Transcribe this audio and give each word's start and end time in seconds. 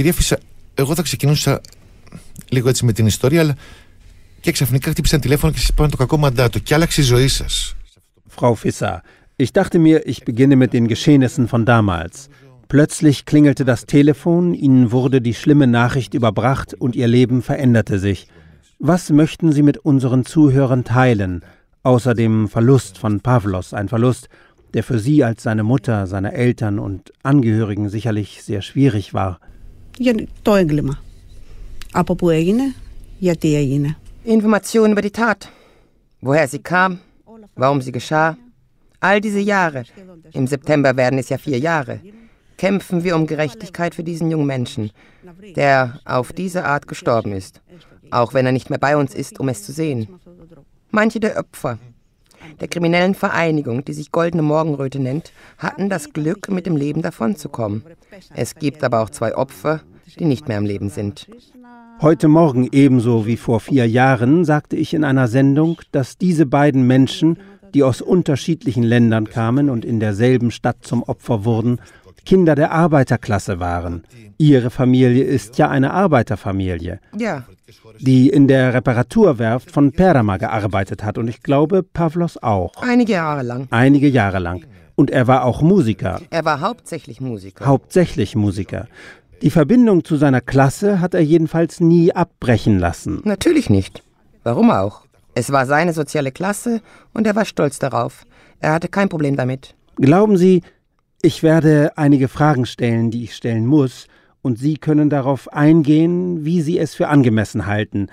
Κυρία 0.00 0.14
Φίσα, 0.14 0.38
εγώ 0.74 0.94
θα 0.94 1.02
ξεκινούσα 1.02 1.60
λίγο 2.48 2.68
έτσι 2.68 2.84
με 2.84 2.92
την 2.92 3.06
ιστορία, 3.06 3.40
αλλά 3.40 3.54
και 4.40 4.52
ξαφνικά 4.52 4.90
χτύπησαν 4.90 5.20
τηλέφωνο 5.20 5.52
και 5.52 5.58
σα 5.58 5.72
είπαν 5.72 5.90
το 5.90 5.96
κακό 5.96 6.16
μαντάτο 6.16 6.58
και 6.58 6.74
άλλαξε 6.74 7.00
η 7.00 7.04
ζωή 7.04 7.28
σα. 7.28 7.44
Frau 8.36 8.54
Fisser, 8.54 8.96
ich 9.36 9.52
dachte 9.52 9.78
mir, 9.78 10.06
ich 10.06 10.24
beginne 10.24 10.56
mit 10.56 10.72
den 10.72 10.86
Geschehnissen 10.88 11.48
von 11.48 11.64
damals. 11.64 12.30
Plötzlich 12.68 13.26
klingelte 13.26 13.64
das 13.64 13.84
Telefon, 13.84 14.54
ihnen 14.54 14.92
wurde 14.92 15.20
die 15.20 15.34
schlimme 15.34 15.66
Nachricht 15.66 16.14
überbracht 16.14 16.72
und 16.82 16.96
ihr 16.96 17.08
Leben 17.08 17.42
veränderte 17.42 17.98
sich. 17.98 18.28
Was 18.78 19.10
möchten 19.10 19.52
Sie 19.52 19.64
mit 19.68 19.76
unseren 19.90 20.24
Zuhörern 20.24 20.84
teilen, 20.84 21.42
außer 21.82 22.14
dem 22.14 22.48
Verlust 22.48 22.96
von 22.96 23.20
Pavlos, 23.20 23.74
ein 23.74 23.88
Verlust, 23.88 24.28
der 24.72 24.82
für 24.82 24.98
Sie 24.98 25.24
als 25.24 25.42
seine 25.42 25.64
Mutter, 25.64 26.06
seine 26.06 26.32
Eltern 26.32 26.78
und 26.78 27.12
Angehörigen 27.22 27.90
sicherlich 27.90 28.42
sehr 28.42 28.62
schwierig 28.62 29.12
war? 29.12 29.40
Το 30.41 30.55
έγκλημα. 30.55 31.03
Από 31.91 32.15
πού 32.15 32.29
έγινε, 32.29 32.75
γιατί 33.17 33.55
έγινε. 33.55 33.97
Informationen 34.25 34.91
über 34.93 35.01
die 35.01 35.11
Tat. 35.11 35.47
Woher 36.21 36.47
sie 36.47 36.63
kam, 36.71 36.99
warum 37.55 37.79
sie 37.81 37.91
geschah. 37.91 38.37
All 38.99 39.21
diese 39.21 39.39
Jahre, 39.39 39.83
im 40.33 40.47
September 40.47 40.97
werden 40.97 41.19
es 41.19 41.29
ja 41.29 41.37
vier 41.37 41.59
Jahre, 41.59 41.99
kämpfen 42.57 43.03
wir 43.03 43.15
um 43.15 43.27
Gerechtigkeit 43.27 43.93
für 43.93 44.03
diesen 44.03 44.31
jungen 44.31 44.47
Menschen, 44.47 44.91
der 45.55 45.99
auf 46.05 46.33
diese 46.33 46.65
Art 46.65 46.87
gestorben 46.87 47.31
ist, 47.33 47.61
auch 48.09 48.33
wenn 48.33 48.45
er 48.45 48.51
nicht 48.51 48.69
mehr 48.71 48.79
bei 48.87 48.97
uns 48.97 49.13
ist, 49.13 49.39
um 49.39 49.47
es 49.49 49.63
zu 49.63 49.71
sehen. 49.71 50.07
Manche 50.89 51.19
der 51.19 51.37
Opfer 51.37 51.77
der 52.60 52.68
kriminellen 52.68 53.14
Vereinigung, 53.14 53.84
die 53.84 53.92
sich 53.92 54.12
Goldene 54.12 54.42
Morgenröte 54.42 55.00
nennt, 55.00 55.32
hatten 55.58 55.88
das 55.88 56.12
Glück, 56.12 56.50
mit 56.50 56.66
dem 56.66 56.76
Leben 56.76 57.02
davonzukommen. 57.02 57.84
Es 58.34 58.54
gibt 58.54 58.84
aber 58.84 59.00
auch 59.00 59.10
zwei 59.10 59.36
Opfer, 59.36 59.80
die 60.18 60.24
nicht 60.24 60.48
mehr 60.48 60.58
am 60.58 60.64
Leben 60.64 60.88
sind. 60.88 61.28
Heute 62.00 62.28
Morgen 62.28 62.68
ebenso 62.72 63.26
wie 63.26 63.36
vor 63.36 63.60
vier 63.60 63.86
Jahren 63.86 64.44
sagte 64.44 64.76
ich 64.76 64.94
in 64.94 65.04
einer 65.04 65.28
Sendung, 65.28 65.80
dass 65.92 66.16
diese 66.16 66.46
beiden 66.46 66.86
Menschen, 66.86 67.38
die 67.74 67.82
aus 67.82 68.00
unterschiedlichen 68.00 68.82
Ländern 68.82 69.28
kamen 69.28 69.68
und 69.68 69.84
in 69.84 70.00
derselben 70.00 70.50
Stadt 70.50 70.78
zum 70.80 71.02
Opfer 71.02 71.44
wurden, 71.44 71.78
Kinder 72.30 72.54
der 72.54 72.70
Arbeiterklasse 72.70 73.58
waren. 73.58 74.04
Ihre 74.38 74.70
Familie 74.70 75.24
ist 75.24 75.58
ja 75.58 75.68
eine 75.68 75.92
Arbeiterfamilie. 75.92 77.00
Ja. 77.18 77.42
Die 77.98 78.28
in 78.28 78.46
der 78.46 78.72
Reparaturwerft 78.72 79.72
von 79.72 79.90
Perama 79.90 80.36
gearbeitet 80.36 81.02
hat 81.02 81.18
und 81.18 81.26
ich 81.26 81.42
glaube 81.42 81.82
Pavlos 81.82 82.40
auch. 82.40 82.70
Einige 82.80 83.14
Jahre 83.14 83.42
lang. 83.42 83.66
Einige 83.70 84.06
Jahre 84.06 84.38
lang. 84.38 84.64
Und 84.94 85.10
er 85.10 85.26
war 85.26 85.44
auch 85.44 85.60
Musiker. 85.60 86.20
Er 86.30 86.44
war 86.44 86.60
hauptsächlich 86.60 87.20
Musiker. 87.20 87.66
Hauptsächlich 87.66 88.36
Musiker. 88.36 88.86
Die 89.42 89.50
Verbindung 89.50 90.04
zu 90.04 90.14
seiner 90.14 90.40
Klasse 90.40 91.00
hat 91.00 91.14
er 91.14 91.22
jedenfalls 91.22 91.80
nie 91.80 92.12
abbrechen 92.12 92.78
lassen. 92.78 93.22
Natürlich 93.24 93.70
nicht. 93.70 94.04
Warum 94.44 94.70
auch? 94.70 95.02
Es 95.34 95.50
war 95.50 95.66
seine 95.66 95.92
soziale 95.92 96.30
Klasse 96.30 96.80
und 97.12 97.26
er 97.26 97.34
war 97.34 97.44
stolz 97.44 97.80
darauf. 97.80 98.22
Er 98.60 98.72
hatte 98.72 98.86
kein 98.86 99.08
Problem 99.08 99.34
damit. 99.34 99.74
Glauben 99.96 100.36
Sie, 100.36 100.62
ich 101.21 101.41
werde 101.41 101.97
einige 101.97 102.27
Fragen 102.27 102.65
stellen, 102.65 103.11
die 103.11 103.23
ich 103.23 103.35
stellen 103.35 103.65
muss, 103.65 104.07
und 104.41 104.59
Sie 104.59 104.77
können 104.77 105.09
darauf 105.09 105.51
eingehen, 105.51 106.45
wie 106.45 106.61
Sie 106.61 106.77
es 106.77 106.93
für 106.93 107.07
angemessen 107.07 107.65
halten. 107.65 108.07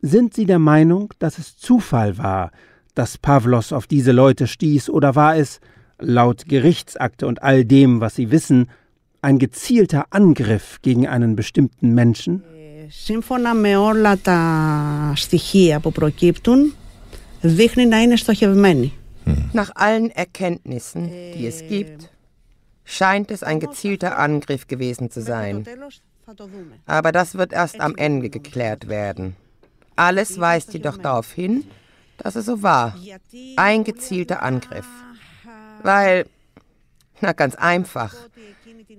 Sind 0.00 0.34
Sie 0.34 0.46
der 0.46 0.60
Meinung, 0.60 1.12
dass 1.18 1.38
es 1.38 1.56
Zufall 1.56 2.16
war, 2.16 2.52
dass 2.94 3.18
Pavlos 3.18 3.72
auf 3.72 3.86
diese 3.88 4.12
Leute 4.12 4.46
stieß, 4.46 4.88
oder 4.88 5.16
war 5.16 5.36
es, 5.36 5.60
laut 5.98 6.46
Gerichtsakte 6.46 7.26
und 7.26 7.42
all 7.42 7.64
dem, 7.64 8.00
was 8.00 8.14
Sie 8.14 8.30
wissen, 8.30 8.70
ein 9.20 9.38
gezielter 9.38 10.06
Angriff 10.10 10.78
gegen 10.82 11.08
einen 11.08 11.34
bestimmten 11.34 11.92
Menschen? 11.94 12.42
Σύμφωνα 12.88 13.54
με 13.54 13.76
όλα 13.76 14.16
τα 14.16 15.12
στοιχεία 15.16 15.80
που 15.80 15.92
προκύπτουν, 15.92 16.74
δείχνει 17.40 17.86
να 17.86 18.02
είναι 18.02 18.16
στοχευμένη. 18.16 18.92
Nach 19.52 19.70
allen 19.74 20.10
Erkenntnissen, 20.10 21.10
die 21.34 21.46
es 21.46 21.58
gibt, 21.68 22.10
scheint 22.89 23.29
es 23.29 23.43
ein 23.43 23.59
gezielter 23.59 24.17
Angriff 24.17 24.67
gewesen 24.67 25.11
zu 25.11 25.21
sein. 25.21 25.65
Aber 26.85 27.11
das 27.11 27.35
wird 27.35 27.53
erst 27.53 27.79
am 27.79 27.95
Ende 27.95 28.29
geklärt 28.29 28.87
werden. 28.87 29.35
Alles 29.95 30.39
weist 30.39 30.73
jedoch 30.73 30.97
darauf 30.97 31.31
hin, 31.31 31.65
dass 32.17 32.35
es 32.35 32.45
so 32.45 32.63
war. 32.63 32.95
Ein 33.57 33.83
gezielter 33.83 34.41
Angriff. 34.41 34.87
Weil, 35.83 36.25
na 37.21 37.33
ganz 37.33 37.55
einfach, 37.55 38.15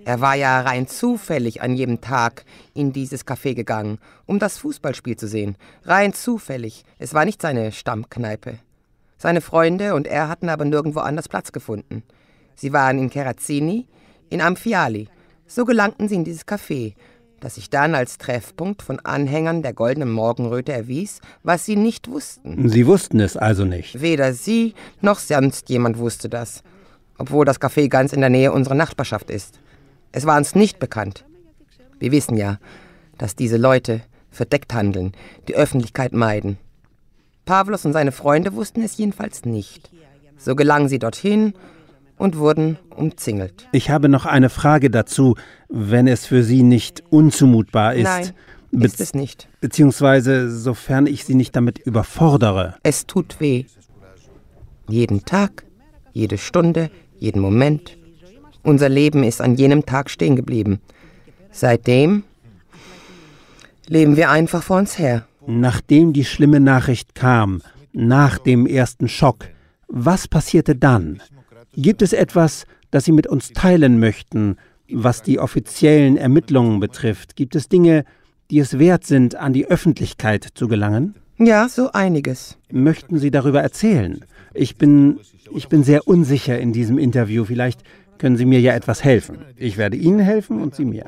er 0.05 0.21
war 0.21 0.35
ja 0.35 0.61
rein 0.61 0.87
zufällig 0.87 1.61
an 1.61 1.75
jedem 1.75 2.01
Tag 2.01 2.45
in 2.75 2.93
dieses 2.93 3.27
Café 3.27 3.55
gegangen, 3.55 3.99
um 4.25 4.39
das 4.39 4.59
Fußballspiel 4.59 5.17
zu 5.17 5.27
sehen. 5.27 5.57
Rein 5.85 6.13
zufällig. 6.13 6.85
Es 6.99 7.13
war 7.13 7.25
nicht 7.25 7.43
seine 7.43 7.73
Stammkneipe. 7.73 8.59
Seine 9.19 9.41
Freunde 9.41 9.95
und 9.95 10.07
er 10.07 10.29
hatten 10.29 10.49
aber 10.49 10.65
nirgendwo 10.65 11.01
anders 11.01 11.29
Platz 11.29 11.53
gefunden. 11.53 12.05
Sie 12.55 12.73
waren 12.73 12.99
in 12.99 13.11
Kerazzini, 13.11 13.87
in 14.29 14.41
Amphiali. 14.41 15.09
So 15.47 15.65
gelangten 15.65 16.09
sie 16.09 16.15
in 16.15 16.25
dieses 16.25 16.47
Café, 16.47 16.95
das 17.41 17.57
sich 17.57 17.71
dann 17.71 17.95
als 17.95 18.19
Treffpunkt 18.19 18.83
von 18.83 19.01
Anhängern 19.01 19.63
der 19.63 19.73
Goldenen 19.73 20.11
Morgenröte 20.11 20.73
erwies, 20.73 21.21
was 21.43 21.65
sie 21.65 21.77
nicht 21.77 22.09
wussten. 22.09 22.69
Sie 22.69 22.87
wussten 22.87 23.21
es 23.21 23.37
also 23.37 23.65
nicht. 23.65 24.01
Weder 24.01 24.33
sie 24.33 24.75
noch 25.01 25.19
sonst 25.19 25.69
jemand 25.69 25.99
wusste 25.99 26.29
das, 26.29 26.63
obwohl 27.19 27.45
das 27.45 27.61
Café 27.61 27.89
ganz 27.89 28.13
in 28.13 28.21
der 28.21 28.31
Nähe 28.31 28.53
unserer 28.53 28.75
Nachbarschaft 28.75 29.31
ist. 29.31 29.59
Es 30.13 30.27
war 30.27 30.37
uns 30.37 30.55
nicht 30.55 30.79
bekannt. 30.79 31.25
Wir 31.99 32.13
wissen 32.13 32.37
ja, 32.37 32.59
dass 33.19 33.37
diese 33.37 33.57
Leute 33.57 34.03
verdeckt 34.31 34.73
handeln, 34.73 35.13
die 35.49 35.55
Öffentlichkeit 35.55 36.13
meiden. 36.13 36.59
Pavlos 37.45 37.85
und 37.85 37.93
seine 37.93 38.13
Freunde 38.13 38.55
wussten 38.55 38.83
es 38.83 38.97
jedenfalls 38.97 39.45
nicht. 39.45 39.91
So 40.37 40.55
gelangen 40.55 40.89
sie 40.89 40.99
dorthin 40.99 41.55
und 42.21 42.37
wurden 42.37 42.77
umzingelt. 42.95 43.67
Ich 43.73 43.89
habe 43.89 44.11
noch 44.11 44.27
eine 44.27 44.51
Frage 44.51 44.91
dazu, 44.91 45.37
wenn 45.71 46.07
es 46.07 46.27
für 46.27 46.43
Sie 46.43 46.63
nicht 46.63 47.03
unzumutbar 47.09 47.95
ist. 47.95 48.05
Nein, 48.05 48.31
Be 48.71 48.85
ist 48.85 49.01
es 49.01 49.15
nicht. 49.15 49.49
Beziehungsweise 49.61 50.51
sofern 50.51 51.07
ich 51.07 51.25
Sie 51.25 51.35
nicht 51.35 51.57
damit 51.57 51.79
überfordere. 51.79 52.75
Es 52.83 53.07
tut 53.07 53.41
weh. 53.41 53.65
Jeden 54.87 55.25
Tag, 55.25 55.65
jede 56.13 56.37
Stunde, 56.37 56.91
jeden 57.19 57.41
Moment. 57.41 57.97
Unser 58.63 58.91
Leben 58.91 59.25
ist 59.25 59.41
an 59.41 59.55
jenem 59.55 59.87
Tag 59.87 60.11
stehen 60.11 60.37
geblieben. 60.37 60.81
Seitdem 61.51 62.25
leben 63.87 64.17
wir 64.17 64.31
einfach 64.31 64.63
vor 64.63 64.77
uns 64.77 64.99
her. 64.99 65.27
Nachdem 65.47 66.13
die 66.13 66.27
schlimme 66.27 66.61
Nachricht 66.61 67.15
kam, 67.15 67.63
nach 67.95 68.37
dem 68.37 68.67
ersten 68.67 69.09
Schock, 69.09 69.47
was 69.89 70.29
passierte 70.29 70.77
dann? 70.77 71.23
Gibt 71.83 72.03
es 72.03 72.13
etwas, 72.13 72.67
das 72.91 73.07
Sie 73.07 73.13
mit 73.13 73.27
uns 73.27 73.53
teilen 73.55 73.99
möchten, 73.99 74.59
was 74.93 75.23
die 75.23 75.39
offiziellen 75.39 76.19
Ermittlungen 76.19 76.79
betrifft? 76.79 77.37
Gibt 77.37 77.57
es 77.57 77.71
Dinge, 77.71 78.05
die 78.51 78.59
es 78.59 78.79
wert 78.79 79.07
sind, 79.07 79.35
an 79.37 79.55
die 79.55 79.67
Öffentlichkeit 79.67 80.47
zu 80.55 80.69
gelangen? 80.69 81.15
Ja, 81.39 81.71
so 81.71 81.91
einiges. 81.93 82.59
Möchten 82.71 83.19
Sie 83.19 83.31
darüber 83.31 83.63
erzählen? 83.63 84.21
Ich 84.53 84.77
bin, 84.77 85.21
ich 85.55 85.69
bin 85.69 85.83
sehr 85.83 86.07
unsicher 86.07 86.59
in 86.59 86.75
diesem 86.75 86.99
Interview. 86.99 87.47
Vielleicht 87.47 87.81
können 88.19 88.37
Sie 88.37 88.45
mir 88.45 88.61
ja 88.61 88.75
etwas 88.75 89.03
helfen. 89.03 89.39
Ich 89.57 89.79
werde 89.79 89.97
Ihnen 89.97 90.19
helfen 90.19 90.61
und 90.61 90.75
Sie 90.75 90.85
mir. 90.85 91.07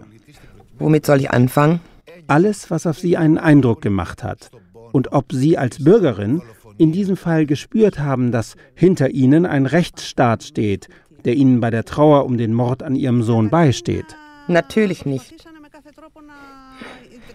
Womit 0.78 1.04
soll 1.04 1.20
ich 1.20 1.30
anfangen? 1.30 1.80
Alles, 2.28 2.70
was 2.70 2.86
auf 2.86 2.98
Sie 2.98 3.18
einen 3.18 3.36
Eindruck 3.36 3.82
gemacht 3.82 4.24
hat. 4.24 4.50
Und 4.92 5.12
ob 5.12 5.32
Sie 5.32 5.58
als 5.58 5.84
Bürgerin 5.84 6.40
in 6.82 6.90
diesem 6.90 7.16
Fall 7.16 7.46
gespürt 7.46 8.00
haben, 8.00 8.32
dass 8.32 8.56
hinter 8.74 9.10
Ihnen 9.10 9.46
ein 9.46 9.66
Rechtsstaat 9.66 10.42
steht, 10.42 10.88
der 11.24 11.34
Ihnen 11.34 11.60
bei 11.60 11.70
der 11.70 11.84
Trauer 11.84 12.24
um 12.24 12.36
den 12.36 12.52
Mord 12.52 12.82
an 12.82 12.96
Ihrem 12.96 13.22
Sohn 13.22 13.50
beisteht. 13.50 14.16
Natürlich 14.48 15.06
nicht. 15.06 15.32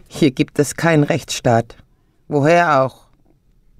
Hier 0.10 0.32
gibt 0.32 0.60
es 0.60 0.76
keinen 0.76 1.04
Rechtsstaat. 1.04 1.78
Woher 2.28 2.82
auch? 2.84 3.08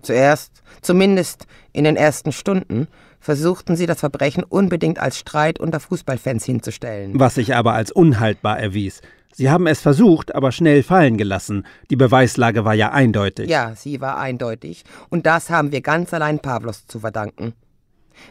Zuerst, 0.02 0.64
zumindest 0.82 1.48
in 1.74 1.84
den 1.84 1.98
ersten 1.98 2.32
Stunden, 2.32 2.88
versuchten 3.20 3.76
sie 3.76 3.88
das 3.88 4.00
Verbrechen 4.00 4.46
unbedingt 4.46 5.00
als 5.00 5.18
Streit 5.20 5.60
unter 5.60 5.82
Fußballfans 5.82 6.46
hinzustellen. 6.46 7.20
Was 7.20 7.36
sich 7.36 7.56
aber 7.56 7.74
als 7.74 7.92
unhaltbar 7.92 8.58
erwies. 8.58 9.02
Sie 9.35 9.49
haben 9.51 9.67
es 9.67 9.81
versucht, 9.81 10.35
aber 10.35 10.53
schnell 10.53 10.83
fallen 10.83 11.17
gelassen. 11.17 11.65
Die 11.91 11.97
Beweislage 11.97 12.65
war 12.65 12.75
ja 12.75 12.93
eindeutig. 12.93 13.49
Ja, 13.49 13.75
sie 13.75 14.01
war 14.01 14.19
eindeutig. 14.19 14.85
Und 15.09 15.25
das 15.27 15.49
haben 15.49 15.73
wir 15.73 15.81
ganz 15.81 16.13
allein 16.13 16.39
Pavlos 16.39 16.87
zu 16.87 17.01
verdanken. 17.01 17.55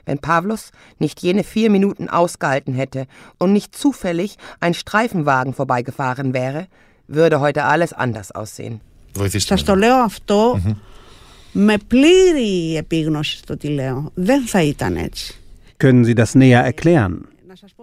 Wenn 0.05 0.19
Pavlos 0.19 0.71
nicht 0.99 1.21
jene 1.21 1.43
vier 1.43 1.69
Minuten 1.71 2.07
ausgehalten 2.07 2.73
hätte 2.73 3.07
und 3.39 3.51
nicht 3.51 3.75
zufällig 3.75 4.37
ein 4.59 4.73
Streifenwagen 4.73 5.53
vorbeigefahren 5.53 6.33
wäre, 6.33 6.67
würde 7.07 7.39
heute 7.39 7.65
alles 7.65 7.93
anders 7.93 8.31
aussehen. 8.31 8.79
Σας 9.37 9.63
το 9.63 9.75
λέω 9.75 9.95
αυτό 9.95 10.61
με 11.51 11.77
πλήρη 11.87 12.75
επίγνωση 12.77 13.37
στο 13.37 13.57
τι 13.57 13.67
λέω. 13.67 14.11
Δεν 14.13 14.47
θα 14.47 14.61
ήταν 14.61 14.95
έτσι. 14.95 15.35
Können 15.83 16.05
Sie 16.05 16.15
das 16.15 16.35
näher 16.35 16.63
erklären? 16.63 17.27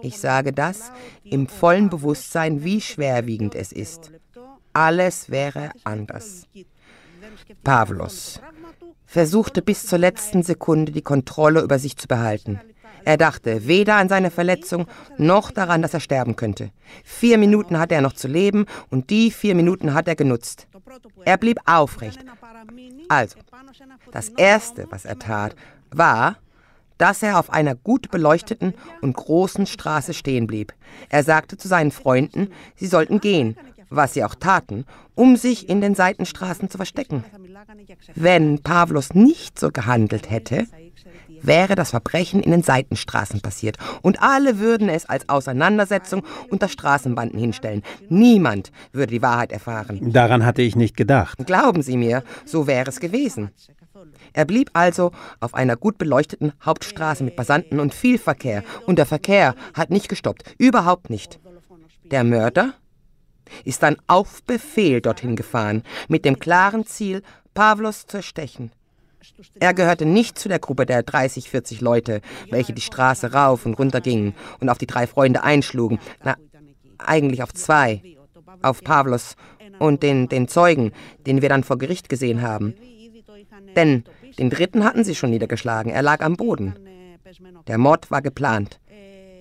Ich 0.01 0.19
sage 0.19 0.53
das 0.53 0.91
im 1.23 1.47
vollen 1.47 1.89
Bewusstsein, 1.89 2.63
wie 2.63 2.81
schwerwiegend 2.81 3.55
es 3.55 3.71
ist. 3.71 4.11
Alles 4.73 5.29
wäre 5.29 5.71
anders. 5.83 6.47
Pavlos 7.63 8.41
versuchte 9.05 9.61
bis 9.61 9.85
zur 9.85 9.99
letzten 9.99 10.41
Sekunde 10.41 10.91
die 10.91 11.03
Kontrolle 11.03 11.61
über 11.61 11.77
sich 11.77 11.97
zu 11.97 12.07
behalten. 12.07 12.59
Er 13.05 13.17
dachte 13.17 13.67
weder 13.67 13.97
an 13.97 14.09
seine 14.09 14.31
Verletzung 14.31 14.87
noch 15.17 15.51
daran, 15.51 15.81
dass 15.81 15.93
er 15.93 15.99
sterben 15.99 16.35
könnte. 16.35 16.71
Vier 17.03 17.37
Minuten 17.37 17.77
hatte 17.77 17.95
er 17.95 18.01
noch 18.01 18.13
zu 18.13 18.27
leben 18.27 18.65
und 18.89 19.09
die 19.09 19.29
vier 19.29 19.53
Minuten 19.53 19.93
hat 19.93 20.07
er 20.07 20.15
genutzt. 20.15 20.67
Er 21.25 21.37
blieb 21.37 21.59
aufrecht. 21.65 22.25
Also, 23.09 23.37
das 24.11 24.29
Erste, 24.29 24.87
was 24.89 25.05
er 25.05 25.19
tat, 25.19 25.55
war, 25.91 26.37
dass 26.97 27.23
er 27.23 27.39
auf 27.39 27.51
einer 27.51 27.75
gut 27.75 28.11
beleuchteten 28.11 28.73
und 29.01 29.15
großen 29.15 29.65
Straße 29.65 30.13
stehen 30.13 30.47
blieb. 30.47 30.73
Er 31.09 31.23
sagte 31.23 31.57
zu 31.57 31.67
seinen 31.67 31.91
Freunden, 31.91 32.49
sie 32.75 32.87
sollten 32.87 33.19
gehen, 33.19 33.57
was 33.89 34.13
sie 34.13 34.23
auch 34.23 34.35
taten, 34.35 34.85
um 35.15 35.35
sich 35.35 35.69
in 35.69 35.81
den 35.81 35.95
Seitenstraßen 35.95 36.69
zu 36.69 36.77
verstecken. 36.77 37.23
Wenn 38.15 38.59
Pavlos 38.61 39.13
nicht 39.13 39.59
so 39.59 39.69
gehandelt 39.69 40.29
hätte, 40.29 40.67
wäre 41.41 41.75
das 41.75 41.91
Verbrechen 41.91 42.41
in 42.41 42.51
den 42.51 42.63
Seitenstraßen 42.63 43.41
passiert 43.41 43.77
und 44.01 44.21
alle 44.21 44.59
würden 44.59 44.89
es 44.89 45.05
als 45.05 45.27
Auseinandersetzung 45.29 46.23
unter 46.49 46.69
Straßenbanden 46.69 47.39
hinstellen. 47.39 47.83
Niemand 48.09 48.71
würde 48.91 49.11
die 49.11 49.21
Wahrheit 49.21 49.51
erfahren. 49.51 50.11
Daran 50.11 50.45
hatte 50.45 50.61
ich 50.61 50.75
nicht 50.75 50.95
gedacht. 50.95 51.45
Glauben 51.45 51.81
Sie 51.81 51.97
mir, 51.97 52.23
so 52.45 52.65
wäre 52.67 52.89
es 52.89 52.99
gewesen. 52.99 53.51
Er 54.33 54.45
blieb 54.45 54.69
also 54.73 55.11
auf 55.39 55.53
einer 55.53 55.75
gut 55.75 55.97
beleuchteten 55.97 56.53
Hauptstraße 56.63 57.23
mit 57.23 57.35
Passanten 57.35 57.79
und 57.79 57.93
viel 57.93 58.17
Verkehr. 58.17 58.63
Und 58.85 58.97
der 58.97 59.05
Verkehr 59.05 59.55
hat 59.73 59.89
nicht 59.89 60.09
gestoppt. 60.09 60.55
Überhaupt 60.57 61.09
nicht. 61.09 61.39
Der 62.05 62.23
Mörder 62.23 62.73
ist 63.65 63.83
dann 63.83 63.97
auf 64.07 64.43
Befehl 64.43 65.01
dorthin 65.01 65.35
gefahren, 65.35 65.83
mit 66.07 66.25
dem 66.25 66.39
klaren 66.39 66.85
Ziel, 66.85 67.21
Pavlos 67.53 68.07
zu 68.07 68.17
erstechen. 68.17 68.71
Er 69.59 69.73
gehörte 69.73 70.05
nicht 70.05 70.37
zu 70.37 70.49
der 70.49 70.59
Gruppe 70.59 70.85
der 70.85 71.03
30, 71.03 71.49
40 71.49 71.81
Leute, 71.81 72.21
welche 72.49 72.73
die 72.73 72.81
Straße 72.81 73.33
rauf 73.33 73.65
und 73.65 73.75
runter 73.75 74.01
gingen 74.01 74.35
und 74.59 74.69
auf 74.69 74.77
die 74.77 74.87
drei 74.87 75.07
Freunde 75.07 75.43
einschlugen. 75.43 75.99
Na, 76.23 76.35
eigentlich 76.97 77.41
auf 77.43 77.53
zwei. 77.53 78.01
Auf 78.61 78.81
Pavlos 78.83 79.35
und 79.79 80.03
den, 80.03 80.29
den 80.29 80.47
Zeugen, 80.47 80.91
den 81.25 81.41
wir 81.41 81.49
dann 81.49 81.63
vor 81.63 81.77
Gericht 81.77 82.09
gesehen 82.09 82.41
haben. 82.41 82.75
Denn 83.75 84.03
den 84.37 84.49
dritten 84.49 84.83
hatten 84.83 85.03
sie 85.03 85.15
schon 85.15 85.29
niedergeschlagen. 85.29 85.91
Er 85.91 86.01
lag 86.01 86.21
am 86.21 86.35
Boden. 86.35 86.75
Der 87.67 87.77
Mord 87.77 88.11
war 88.11 88.21
geplant. 88.21 88.79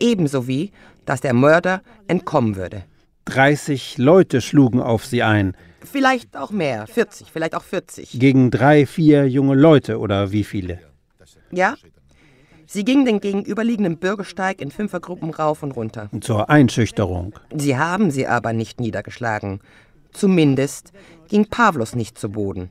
Ebenso 0.00 0.46
wie, 0.48 0.72
dass 1.04 1.20
der 1.20 1.34
Mörder 1.34 1.82
entkommen 2.08 2.56
würde. 2.56 2.84
30 3.26 3.98
Leute 3.98 4.40
schlugen 4.40 4.80
auf 4.80 5.06
sie 5.06 5.22
ein. 5.22 5.56
Vielleicht 5.84 6.36
auch 6.36 6.50
mehr, 6.50 6.86
40, 6.86 7.28
vielleicht 7.30 7.54
auch 7.54 7.62
40. 7.62 8.18
Gegen 8.18 8.50
drei, 8.50 8.86
vier 8.86 9.28
junge 9.28 9.54
Leute 9.54 9.98
oder 9.98 10.32
wie 10.32 10.44
viele? 10.44 10.80
Ja. 11.50 11.74
Sie 12.66 12.84
gingen 12.84 13.04
den 13.04 13.20
gegenüberliegenden 13.20 13.98
Bürgersteig 13.98 14.60
in 14.60 14.70
Fünfergruppen 14.70 15.30
rauf 15.30 15.62
und 15.62 15.72
runter. 15.72 16.08
Zur 16.20 16.48
Einschüchterung. 16.48 17.38
Sie 17.54 17.76
haben 17.76 18.10
sie 18.10 18.26
aber 18.26 18.52
nicht 18.52 18.80
niedergeschlagen. 18.80 19.60
Zumindest 20.12 20.92
ging 21.28 21.46
Pavlos 21.46 21.94
nicht 21.94 22.18
zu 22.18 22.30
Boden. 22.30 22.70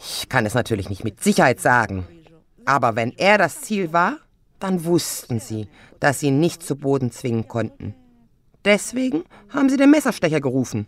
Ich 0.00 0.28
kann 0.28 0.46
es 0.46 0.54
natürlich 0.54 0.88
nicht 0.88 1.04
mit 1.04 1.22
Sicherheit 1.22 1.60
sagen. 1.60 2.06
Aber 2.64 2.96
wenn 2.96 3.12
er 3.16 3.38
das 3.38 3.62
Ziel 3.62 3.92
war, 3.92 4.18
dann 4.60 4.84
wussten 4.84 5.40
sie, 5.40 5.68
dass 6.00 6.20
sie 6.20 6.28
ihn 6.28 6.40
nicht 6.40 6.62
zu 6.62 6.76
Boden 6.76 7.10
zwingen 7.10 7.48
konnten. 7.48 7.94
Deswegen 8.64 9.24
haben 9.50 9.68
sie 9.68 9.76
den 9.76 9.90
Messerstecher 9.90 10.40
gerufen. 10.40 10.86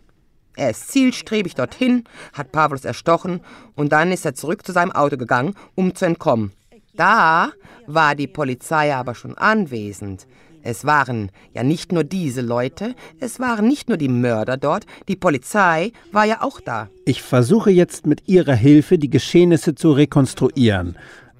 Er 0.55 0.71
ist 0.71 0.89
zielstrebig 0.89 1.55
dorthin, 1.55 2.03
hat 2.33 2.51
Pavlos 2.51 2.85
erstochen 2.85 3.41
und 3.75 3.91
dann 3.91 4.11
ist 4.11 4.25
er 4.25 4.35
zurück 4.35 4.65
zu 4.65 4.73
seinem 4.73 4.91
Auto 4.91 5.17
gegangen, 5.17 5.55
um 5.75 5.95
zu 5.95 6.05
entkommen. 6.05 6.51
Da 6.93 7.51
war 7.87 8.15
die 8.15 8.27
Polizei 8.27 8.93
aber 8.93 9.15
schon 9.15 9.37
anwesend. 9.37 10.27
Es 10.63 10.85
waren 10.85 11.31
ja 11.53 11.63
nicht 11.63 11.91
nur 11.91 12.03
diese 12.03 12.41
Leute, 12.41 12.95
es 13.19 13.39
waren 13.39 13.67
nicht 13.67 13.89
nur 13.89 13.97
die 13.97 14.09
Mörder 14.09 14.57
dort, 14.57 14.85
die 15.07 15.15
Polizei 15.15 15.91
war 16.11 16.25
ja 16.25 16.41
auch 16.41 16.59
da. 16.59 16.89
Ich 17.05 17.21
versuche 17.21 17.71
jetzt 17.71 18.05
mit 18.05 18.27
Ihrer 18.27 18.53
Hilfe 18.53 18.97
die 18.97 19.09
Geschehnisse 19.09 19.73
zu 19.73 19.91
rekonstruieren. 19.91 20.97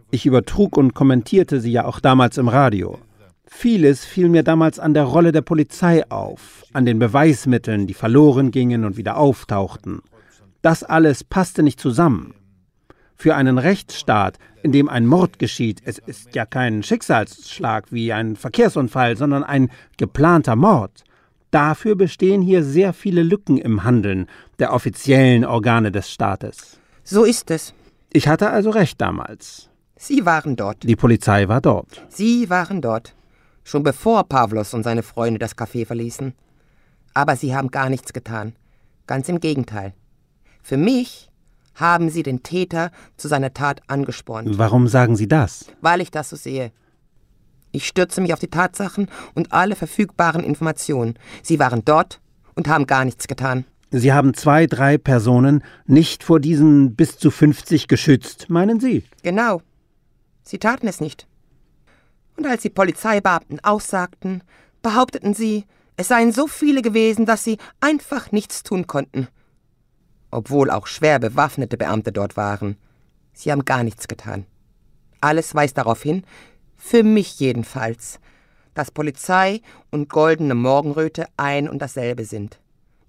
Ich 0.09 0.25
übertrug 0.25 0.75
und 0.77 0.93
kommentierte 0.93 1.61
sie 1.61 1.71
ja 1.71 1.85
auch 1.85 1.99
damals 1.99 2.37
im 2.37 2.47
Radio. 2.47 2.97
Vieles 3.45 4.05
fiel 4.05 4.29
mir 4.29 4.43
damals 4.43 4.79
an 4.79 4.93
der 4.93 5.03
Rolle 5.03 5.31
der 5.31 5.41
Polizei 5.41 6.09
auf, 6.09 6.63
an 6.73 6.85
den 6.85 6.99
Beweismitteln, 6.99 7.85
die 7.85 7.93
verloren 7.93 8.49
gingen 8.51 8.85
und 8.85 8.97
wieder 8.97 9.17
auftauchten. 9.17 10.01
Das 10.61 10.83
alles 10.83 11.23
passte 11.23 11.61
nicht 11.61 11.79
zusammen. 11.79 12.33
Für 13.21 13.35
einen 13.35 13.59
Rechtsstaat, 13.59 14.39
in 14.63 14.71
dem 14.71 14.89
ein 14.89 15.05
Mord 15.05 15.37
geschieht, 15.37 15.83
es 15.85 15.99
ist 15.99 16.33
ja 16.33 16.43
kein 16.43 16.81
Schicksalsschlag 16.81 17.91
wie 17.91 18.11
ein 18.11 18.35
Verkehrsunfall, 18.35 19.15
sondern 19.15 19.43
ein 19.43 19.69
geplanter 19.95 20.55
Mord. 20.55 21.03
Dafür 21.51 21.95
bestehen 21.95 22.41
hier 22.41 22.63
sehr 22.63 22.93
viele 22.93 23.21
Lücken 23.21 23.59
im 23.59 23.83
Handeln 23.83 24.25
der 24.57 24.73
offiziellen 24.73 25.45
Organe 25.45 25.91
des 25.91 26.09
Staates. 26.09 26.79
So 27.03 27.23
ist 27.23 27.51
es. 27.51 27.75
Ich 28.11 28.27
hatte 28.27 28.49
also 28.49 28.71
recht 28.71 28.99
damals. 28.99 29.69
Sie 29.97 30.25
waren 30.25 30.55
dort. 30.55 30.81
Die 30.81 30.95
Polizei 30.95 31.47
war 31.47 31.61
dort. 31.61 32.03
Sie 32.09 32.49
waren 32.49 32.81
dort 32.81 33.13
schon 33.63 33.83
bevor 33.83 34.23
Pavlos 34.23 34.73
und 34.73 34.81
seine 34.81 35.03
Freunde 35.03 35.37
das 35.37 35.55
Café 35.55 35.85
verließen. 35.85 36.33
Aber 37.13 37.35
sie 37.35 37.55
haben 37.55 37.69
gar 37.69 37.89
nichts 37.89 38.13
getan. 38.13 38.55
Ganz 39.05 39.29
im 39.29 39.39
Gegenteil. 39.39 39.93
Für 40.63 40.77
mich 40.77 41.30
haben 41.75 42.09
sie 42.09 42.23
den 42.23 42.43
Täter 42.43 42.91
zu 43.17 43.27
seiner 43.27 43.53
Tat 43.53 43.81
angespornt. 43.87 44.57
Warum 44.57 44.87
sagen 44.87 45.15
Sie 45.15 45.27
das? 45.27 45.65
Weil 45.81 46.01
ich 46.01 46.11
das 46.11 46.29
so 46.29 46.35
sehe. 46.35 46.71
Ich 47.71 47.87
stürze 47.87 48.21
mich 48.21 48.33
auf 48.33 48.39
die 48.39 48.49
Tatsachen 48.49 49.07
und 49.33 49.53
alle 49.53 49.75
verfügbaren 49.75 50.43
Informationen. 50.43 51.17
Sie 51.41 51.59
waren 51.59 51.83
dort 51.85 52.19
und 52.55 52.67
haben 52.67 52.85
gar 52.85 53.05
nichts 53.05 53.27
getan. 53.27 53.65
Sie 53.91 54.13
haben 54.13 54.33
zwei, 54.33 54.67
drei 54.67 54.97
Personen 54.97 55.63
nicht 55.85 56.23
vor 56.23 56.39
diesen 56.39 56.95
bis 56.95 57.17
zu 57.17 57.31
50 57.31 57.87
geschützt, 57.87 58.49
meinen 58.49 58.79
Sie? 58.79 59.03
Genau. 59.23 59.61
Sie 60.43 60.59
taten 60.59 60.87
es 60.87 61.01
nicht. 61.01 61.27
Und 62.37 62.47
als 62.47 62.61
die 62.61 62.69
Polizeibeamten 62.69 63.59
aussagten, 63.63 64.43
behaupteten 64.81 65.33
sie, 65.33 65.65
es 65.97 66.07
seien 66.07 66.31
so 66.31 66.47
viele 66.47 66.81
gewesen, 66.81 67.25
dass 67.25 67.43
sie 67.43 67.57
einfach 67.79 68.31
nichts 68.31 68.63
tun 68.63 68.87
konnten. 68.87 69.27
Obwohl 70.31 70.71
auch 70.71 70.87
schwer 70.87 71.19
bewaffnete 71.19 71.77
Beamte 71.77 72.11
dort 72.11 72.37
waren. 72.37 72.77
Sie 73.33 73.51
haben 73.51 73.65
gar 73.65 73.83
nichts 73.83 74.07
getan. 74.07 74.45
Alles 75.19 75.53
weist 75.53 75.77
darauf 75.77 76.01
hin, 76.01 76.23
für 76.77 77.03
mich 77.03 77.39
jedenfalls, 77.39 78.19
dass 78.73 78.91
Polizei 78.91 79.61
und 79.91 80.09
goldene 80.09 80.55
Morgenröte 80.55 81.27
ein 81.37 81.69
und 81.69 81.79
dasselbe 81.79 82.25
sind. 82.25 82.59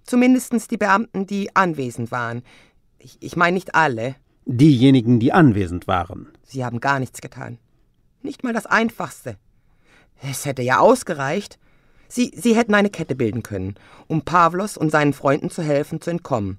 Zumindest 0.04 0.70
die 0.70 0.76
Beamten, 0.76 1.26
die 1.26 1.54
anwesend 1.54 2.10
waren. 2.10 2.42
Ich, 2.98 3.16
ich 3.20 3.36
meine 3.36 3.54
nicht 3.54 3.74
alle. 3.74 4.16
Diejenigen, 4.44 5.20
die 5.20 5.32
anwesend 5.32 5.86
waren. 5.86 6.28
Sie 6.42 6.64
haben 6.64 6.80
gar 6.80 6.98
nichts 6.98 7.20
getan. 7.20 7.58
Nicht 8.20 8.44
mal 8.44 8.52
das 8.52 8.66
Einfachste. 8.66 9.36
Es 10.20 10.44
hätte 10.44 10.62
ja 10.62 10.78
ausgereicht. 10.78 11.58
Sie, 12.08 12.32
sie 12.36 12.54
hätten 12.54 12.74
eine 12.74 12.90
Kette 12.90 13.14
bilden 13.14 13.42
können, 13.42 13.76
um 14.06 14.22
Pavlos 14.22 14.76
und 14.76 14.90
seinen 14.90 15.12
Freunden 15.14 15.50
zu 15.50 15.62
helfen, 15.62 16.00
zu 16.00 16.10
entkommen. 16.10 16.58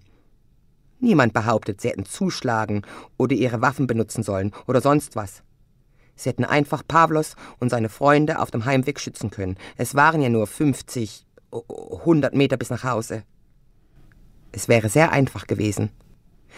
Niemand 1.04 1.34
behauptet, 1.34 1.82
sie 1.82 1.90
hätten 1.90 2.06
zuschlagen 2.06 2.84
oder 3.18 3.36
ihre 3.36 3.62
Waffen 3.62 3.88
benutzen 3.88 4.24
sollen 4.24 4.54
oder 4.68 4.80
sonst 4.80 5.18
was. 5.18 5.44
Sie 6.16 6.30
hätten 6.30 6.46
einfach 6.46 6.82
Pavlos 6.88 7.36
und 7.60 7.70
seine 7.70 7.90
Freunde 7.90 8.40
auf 8.40 8.52
dem 8.52 8.64
Heimweg 8.64 9.02
schützen 9.02 9.30
können. 9.30 9.58
Es 9.76 9.96
waren 9.96 10.22
ja 10.22 10.30
nur 10.30 10.48
50, 10.48 11.26
100 11.52 12.34
Meter 12.34 12.56
bis 12.56 12.70
nach 12.70 12.86
Hause. 12.86 13.24
Es 14.54 14.70
wäre 14.70 14.88
sehr 14.88 15.12
einfach 15.12 15.46
gewesen. 15.46 15.90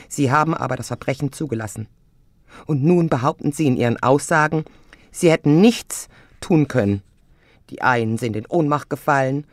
Sie 0.10 0.30
haben 0.30 0.54
aber 0.54 0.76
das 0.76 0.88
Verbrechen 0.88 1.32
zugelassen. 1.32 1.88
Und 2.68 2.84
nun 2.84 3.10
behaupten 3.10 3.52
Sie 3.52 3.66
in 3.66 3.78
Ihren 3.78 3.98
Aussagen, 4.04 4.64
Sie 5.10 5.32
hätten 5.32 5.60
nichts 5.60 6.08
tun 6.40 6.68
können. 6.68 7.02
Die 7.72 7.82
einen 7.82 8.20
sind 8.20 8.36
in 8.36 8.46
Ohnmacht 8.46 8.92
gefallen, 8.92 9.48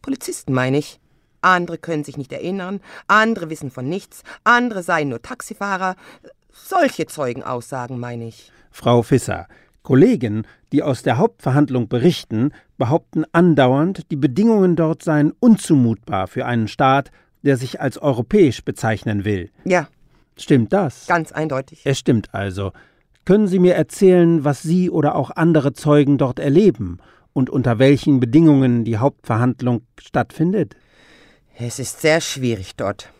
Polizisten 0.00 0.54
meine 0.54 0.78
ich, 0.78 1.00
andere 1.40 1.78
können 1.78 2.04
sich 2.04 2.16
nicht 2.16 2.32
erinnern, 2.32 2.80
andere 3.06 3.50
wissen 3.50 3.70
von 3.70 3.88
nichts, 3.88 4.22
andere 4.44 4.82
seien 4.82 5.08
nur 5.10 5.22
Taxifahrer. 5.22 5.96
Solche 6.52 7.06
Zeugenaussagen 7.06 7.98
meine 7.98 8.28
ich. 8.28 8.52
Frau 8.70 9.02
Fisser, 9.02 9.48
Kollegen, 9.82 10.46
die 10.72 10.82
aus 10.82 11.02
der 11.02 11.18
Hauptverhandlung 11.18 11.88
berichten, 11.88 12.52
behaupten 12.76 13.24
andauernd, 13.32 14.10
die 14.10 14.16
Bedingungen 14.16 14.76
dort 14.76 15.02
seien 15.02 15.32
unzumutbar 15.40 16.26
für 16.26 16.46
einen 16.46 16.68
Staat, 16.68 17.10
der 17.42 17.56
sich 17.56 17.80
als 17.80 17.98
europäisch 17.98 18.64
bezeichnen 18.64 19.24
will. 19.24 19.50
Ja. 19.64 19.88
Stimmt 20.36 20.72
das? 20.72 21.06
Ganz 21.06 21.32
eindeutig. 21.32 21.80
Es 21.84 21.98
stimmt 21.98 22.34
also. 22.34 22.72
Können 23.24 23.48
Sie 23.48 23.58
mir 23.58 23.74
erzählen, 23.74 24.44
was 24.44 24.62
Sie 24.62 24.88
oder 24.88 25.14
auch 25.14 25.30
andere 25.30 25.72
Zeugen 25.72 26.16
dort 26.16 26.38
erleben 26.38 26.98
und 27.32 27.50
unter 27.50 27.78
welchen 27.78 28.20
Bedingungen 28.20 28.84
die 28.84 28.98
Hauptverhandlung 28.98 29.82
stattfindet? 29.98 30.76
Es 31.60 31.80
ist 31.80 32.00
sehr 32.00 32.20
schwierig 32.20 32.76
dort. 32.76 33.10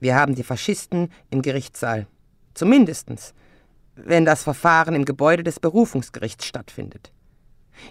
Wir 0.00 0.16
haben 0.16 0.34
die 0.34 0.42
Faschisten 0.42 1.10
im 1.30 1.40
Gerichtssaal. 1.40 2.06
Zumindestens, 2.52 3.32
wenn 3.94 4.26
das 4.26 4.42
Verfahren 4.42 4.94
im 4.94 5.06
Gebäude 5.06 5.42
des 5.42 5.58
Berufungsgerichts 5.60 6.44
stattfindet. 6.44 7.10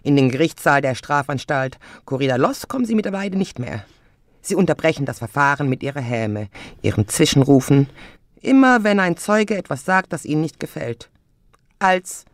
In 0.04 0.16
den 0.16 0.30
Gerichtssaal 0.30 0.82
der 0.82 0.94
Strafanstalt 0.94 1.80
Corrida 2.06 2.36
Los 2.36 2.68
kommen 2.68 2.86
sie 2.86 2.94
mittlerweile 2.94 3.36
nicht 3.36 3.58
mehr. 3.58 3.84
Sie 4.42 4.54
unterbrechen 4.54 5.08
das 5.08 5.18
Verfahren 5.18 5.70
mit 5.70 5.82
ihrer 5.82 6.02
Häme, 6.02 6.50
ihrem 6.84 7.08
Zwischenrufen, 7.08 7.90
immer 8.42 8.84
wenn 8.84 9.00
ein 9.00 9.18
Zeuge 9.18 9.58
etwas 9.58 9.86
sagt, 9.86 10.14
das 10.14 10.24
ihnen 10.24 10.42
nicht 10.42 10.60
gefällt. 10.60 11.10
Als 11.80 12.26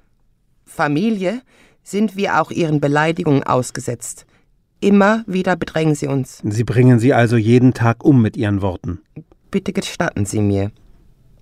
Familie 0.65 1.41
sind 1.83 2.17
wir 2.17 2.41
auch 2.41 2.51
ihren 2.51 2.81
Beleidigungen 2.81 3.43
ausgesetzt. 3.43 4.25
Immer 4.83 5.23
wieder 5.27 5.55
bedrängen 5.55 5.93
sie 5.93 6.07
uns. 6.07 6.41
Sie 6.43 6.63
bringen 6.63 6.97
sie 6.97 7.13
also 7.13 7.37
jeden 7.37 7.75
Tag 7.75 8.03
um 8.03 8.19
mit 8.19 8.35
ihren 8.35 8.63
Worten. 8.63 8.99
Bitte 9.51 9.73
gestatten 9.73 10.25
Sie 10.25 10.41
mir. 10.41 10.71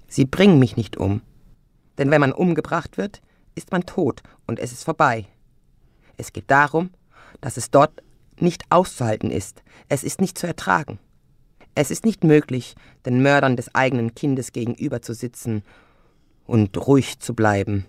Sie 0.09 0.25
bringen 0.25 0.59
mich 0.59 0.75
nicht 0.75 0.97
um. 0.97 1.21
Denn 1.97 2.11
wenn 2.11 2.19
man 2.19 2.33
umgebracht 2.33 2.97
wird, 2.97 3.21
ist 3.55 3.71
man 3.71 3.85
tot 3.85 4.23
und 4.45 4.59
es 4.59 4.73
ist 4.73 4.83
vorbei. 4.83 5.25
Es 6.17 6.33
geht 6.33 6.51
darum, 6.51 6.89
dass 7.39 7.55
es 7.55 7.71
dort 7.71 8.03
nicht 8.39 8.63
auszuhalten 8.69 9.31
ist. 9.31 9.63
Es 9.87 10.03
ist 10.03 10.19
nicht 10.19 10.37
zu 10.37 10.45
ertragen. 10.45 10.99
Es 11.75 11.91
ist 11.91 12.03
nicht 12.03 12.25
möglich, 12.25 12.75
den 13.05 13.21
Mördern 13.21 13.55
des 13.55 13.73
eigenen 13.73 14.15
Kindes 14.15 14.51
gegenüber 14.51 15.01
zu 15.01 15.13
sitzen 15.13 15.63
und 16.45 16.75
ruhig 16.75 17.19
zu 17.19 17.33
bleiben. 17.33 17.85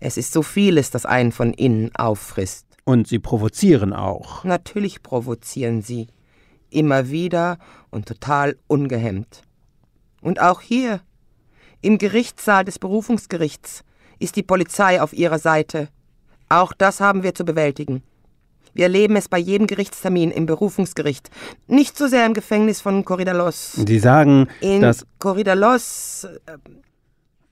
Es 0.00 0.16
ist 0.16 0.32
so 0.32 0.42
vieles, 0.42 0.90
das 0.90 1.04
einen 1.04 1.30
von 1.30 1.52
innen 1.52 1.94
auffrisst. 1.94 2.71
Und 2.84 3.06
sie 3.06 3.18
provozieren 3.18 3.92
auch. 3.92 4.44
Natürlich 4.44 5.02
provozieren 5.02 5.82
sie. 5.82 6.08
Immer 6.70 7.10
wieder 7.10 7.58
und 7.90 8.06
total 8.06 8.56
ungehemmt. 8.66 9.42
Und 10.20 10.40
auch 10.40 10.60
hier, 10.60 11.00
im 11.80 11.98
Gerichtssaal 11.98 12.64
des 12.64 12.78
Berufungsgerichts, 12.78 13.84
ist 14.18 14.36
die 14.36 14.42
Polizei 14.42 15.00
auf 15.02 15.12
ihrer 15.12 15.38
Seite. 15.38 15.88
Auch 16.48 16.72
das 16.72 17.00
haben 17.00 17.22
wir 17.22 17.34
zu 17.34 17.44
bewältigen. 17.44 18.02
Wir 18.74 18.84
erleben 18.84 19.16
es 19.16 19.28
bei 19.28 19.38
jedem 19.38 19.66
Gerichtstermin 19.66 20.30
im 20.30 20.46
Berufungsgericht. 20.46 21.30
Nicht 21.66 21.98
so 21.98 22.06
sehr 22.06 22.24
im 22.24 22.32
Gefängnis 22.34 22.80
von 22.80 23.04
Corridalos. 23.04 23.72
Sie 23.72 23.98
sagen, 23.98 24.48
In 24.60 24.80
dass 24.80 25.06
Corridalos. 25.18 26.24
äh, 26.46 26.56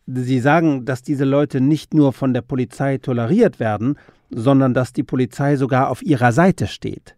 Sie 0.07 0.41
sagen, 0.41 0.87
dass 0.87 1.03
diese 1.03 1.25
Leute 1.25 1.61
nicht 1.61 1.95
nur 1.95 2.13
von 2.13 2.33
der 2.35 2.43
Polizei 2.43 2.99
toleriert 2.99 3.61
werden, 3.61 3.97
sondern 4.31 4.75
dass 4.75 4.93
die 4.93 5.03
Polizei 5.03 5.57
sogar 5.57 5.89
auf 5.91 6.03
ihrer 6.03 6.33
Seite 6.33 6.67
steht. 6.67 7.17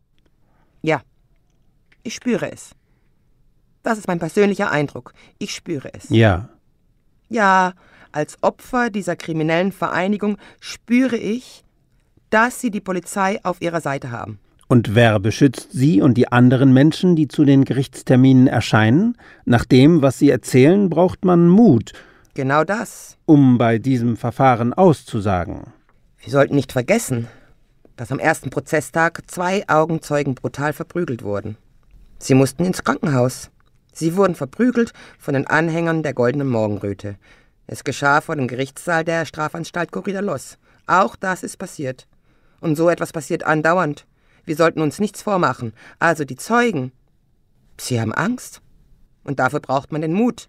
Ja, 0.83 1.01
ich 2.03 2.15
spüre 2.15 2.51
es. 2.51 2.73
Das 3.83 3.99
ist 3.99 4.09
mein 4.09 4.19
persönlicher 4.19 4.71
Eindruck. 4.71 5.13
Ich 5.39 5.55
spüre 5.55 5.93
es. 5.95 6.09
Ja. 6.09 6.49
Ja, 7.29 7.75
als 8.13 8.39
Opfer 8.43 8.91
dieser 8.91 9.17
kriminellen 9.17 9.73
Vereinigung 9.73 10.37
spüre 10.61 11.17
ich, 11.17 11.65
dass 12.31 12.61
sie 12.61 12.71
die 12.71 12.81
Polizei 12.81 13.41
auf 13.43 13.61
ihrer 13.61 13.81
Seite 13.81 14.11
haben. 14.11 14.39
Und 14.69 14.95
wer 14.95 15.21
beschützt 15.21 15.69
Sie 15.73 16.01
und 16.01 16.15
die 16.15 16.29
anderen 16.33 16.73
Menschen, 16.73 17.15
die 17.15 17.29
zu 17.29 17.45
den 17.45 17.65
Gerichtsterminen 17.67 18.47
erscheinen? 18.47 19.19
Nach 19.45 19.67
dem, 19.67 20.01
was 20.01 20.19
Sie 20.19 20.31
erzählen, 20.31 20.89
braucht 20.89 21.27
man 21.27 21.47
Mut, 21.49 21.93
Genau 22.35 22.65
das. 22.65 23.19
um 23.27 23.59
bei 23.59 23.79
diesem 23.79 24.17
Verfahren 24.17 24.73
auszusagen. 24.73 25.75
Wir 26.23 26.31
sollten 26.31 26.55
nicht 26.55 26.71
vergessen, 26.71 27.27
dass 27.97 28.13
am 28.13 28.21
ersten 28.21 28.51
Prozesstag 28.51 29.29
zwei 29.29 29.69
Augenzeugen 29.69 30.37
brutal 30.37 30.73
verprügelt 30.73 31.25
wurden. 31.25 31.57
Sie 32.21 32.35
mussten 32.35 32.65
ins 32.65 32.85
Krankenhaus. 32.85 33.51
Sie 33.93 34.17
wurden 34.17 34.37
verprügelt 34.37 34.93
von 35.19 35.35
den 35.35 35.49
Anhängern 35.49 36.05
der 36.05 36.15
Goldenen 36.15 36.49
Morgenröte. 36.49 37.17
Es 37.67 37.83
geschah 37.83 38.21
vor 38.21 38.37
dem 38.37 38.47
Gerichtssaal 38.47 39.03
der 39.03 39.27
Strafanstalt 39.27 39.91
Corrida 39.91 40.21
Los. 40.21 40.59
Auch 40.87 41.17
das 41.17 41.43
ist 41.43 41.57
passiert. 41.57 42.07
Und 42.61 42.77
so 42.77 42.89
etwas 42.89 43.13
passiert 43.13 43.43
andauernd. 43.43 44.07
Wir 44.45 44.55
sollten 44.55 44.81
uns 44.81 45.01
nichts 45.01 45.23
vormachen. 45.23 45.73
Also 45.99 46.25
die 46.25 46.37
Zeugen. 46.37 46.93
Sie 47.81 48.01
haben 48.01 48.15
Angst. 48.15 48.63
Und 49.25 49.41
dafür 49.41 49.59
braucht 49.59 49.91
man 49.91 50.03
den 50.03 50.13
Mut. 50.13 50.49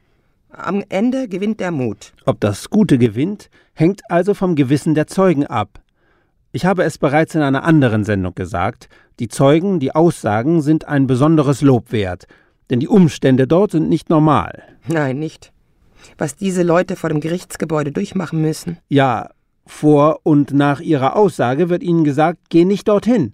Am 0.56 0.84
Ende 0.90 1.28
gewinnt 1.28 1.60
der 1.60 1.72
Mut. 1.72 2.14
Ob 2.26 2.40
das 2.40 2.70
Gute 2.70 3.00
gewinnt, 3.00 3.50
hängt 3.74 4.02
also 4.10 4.36
vom 4.36 4.56
Gewissen 4.56 4.94
der 4.94 5.08
Zeugen 5.08 5.48
ab. 5.48 5.82
Ich 6.52 6.66
habe 6.68 6.84
es 6.84 7.00
bereits 7.00 7.34
in 7.34 7.42
einer 7.42 7.64
anderen 7.64 8.04
Sendung 8.04 8.36
gesagt, 8.36 8.88
die 9.20 9.30
Zeugen, 9.30 9.80
die 9.80 9.96
Aussagen 9.96 10.62
sind 10.62 10.88
ein 10.88 11.08
besonderes 11.08 11.62
Lob 11.62 11.92
wert, 11.92 12.28
denn 12.70 12.80
die 12.80 12.88
Umstände 12.88 13.48
dort 13.48 13.72
sind 13.72 13.90
nicht 13.90 14.12
normal. 14.12 14.62
Nein, 14.88 15.18
nicht. 15.18 15.52
Was 16.20 16.36
diese 16.36 16.62
Leute 16.62 16.96
vor 16.96 17.10
dem 17.10 17.20
Gerichtsgebäude 17.20 17.92
durchmachen 17.92 18.40
müssen. 18.40 18.78
Ja, 18.90 19.32
vor 19.66 20.20
und 20.22 20.54
nach 20.54 20.82
ihrer 20.82 21.16
Aussage 21.16 21.70
wird 21.70 21.82
ihnen 21.82 22.04
gesagt, 22.04 22.38
geh 22.50 22.64
nicht 22.64 22.88
dorthin. 22.88 23.34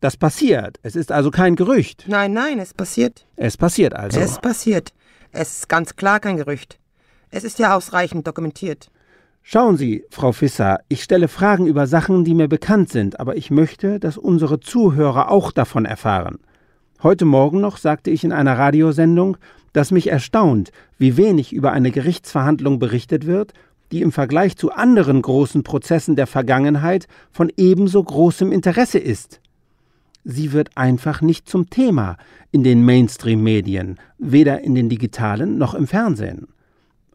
Das 0.00 0.16
passiert. 0.16 0.78
Es 0.82 0.96
ist 0.96 1.12
also 1.12 1.30
kein 1.30 1.54
Gerücht. 1.54 2.06
Nein, 2.08 2.32
nein, 2.32 2.58
es 2.58 2.74
passiert. 2.74 3.24
Es 3.36 3.56
passiert 3.56 3.94
also. 3.94 4.18
Es 4.18 4.40
passiert. 4.40 4.92
Es 5.38 5.58
ist 5.58 5.68
ganz 5.68 5.96
klar 5.96 6.18
kein 6.18 6.38
Gerücht. 6.38 6.78
Es 7.30 7.44
ist 7.44 7.58
ja 7.58 7.76
ausreichend 7.76 8.26
dokumentiert. 8.26 8.90
Schauen 9.42 9.76
Sie, 9.76 10.04
Frau 10.10 10.32
Fisser, 10.32 10.80
ich 10.88 11.02
stelle 11.02 11.28
Fragen 11.28 11.66
über 11.66 11.86
Sachen, 11.86 12.24
die 12.24 12.34
mir 12.34 12.48
bekannt 12.48 12.88
sind, 12.88 13.20
aber 13.20 13.36
ich 13.36 13.50
möchte, 13.50 14.00
dass 14.00 14.16
unsere 14.16 14.60
Zuhörer 14.60 15.30
auch 15.30 15.52
davon 15.52 15.84
erfahren. 15.84 16.38
Heute 17.02 17.26
Morgen 17.26 17.60
noch 17.60 17.76
sagte 17.76 18.10
ich 18.10 18.24
in 18.24 18.32
einer 18.32 18.58
Radiosendung, 18.58 19.36
dass 19.74 19.90
mich 19.90 20.06
erstaunt, 20.08 20.72
wie 20.96 21.18
wenig 21.18 21.52
über 21.52 21.72
eine 21.72 21.90
Gerichtsverhandlung 21.90 22.78
berichtet 22.78 23.26
wird, 23.26 23.52
die 23.92 24.00
im 24.00 24.12
Vergleich 24.12 24.56
zu 24.56 24.72
anderen 24.72 25.20
großen 25.20 25.62
Prozessen 25.62 26.16
der 26.16 26.26
Vergangenheit 26.26 27.08
von 27.30 27.52
ebenso 27.58 28.02
großem 28.02 28.52
Interesse 28.52 28.98
ist. 28.98 29.40
Sie 30.28 30.52
wird 30.52 30.76
einfach 30.76 31.20
nicht 31.20 31.48
zum 31.48 31.70
Thema 31.70 32.16
in 32.50 32.64
den 32.64 32.84
Mainstream-Medien, 32.84 34.00
weder 34.18 34.60
in 34.60 34.74
den 34.74 34.88
digitalen 34.88 35.56
noch 35.56 35.72
im 35.72 35.86
Fernsehen. 35.86 36.48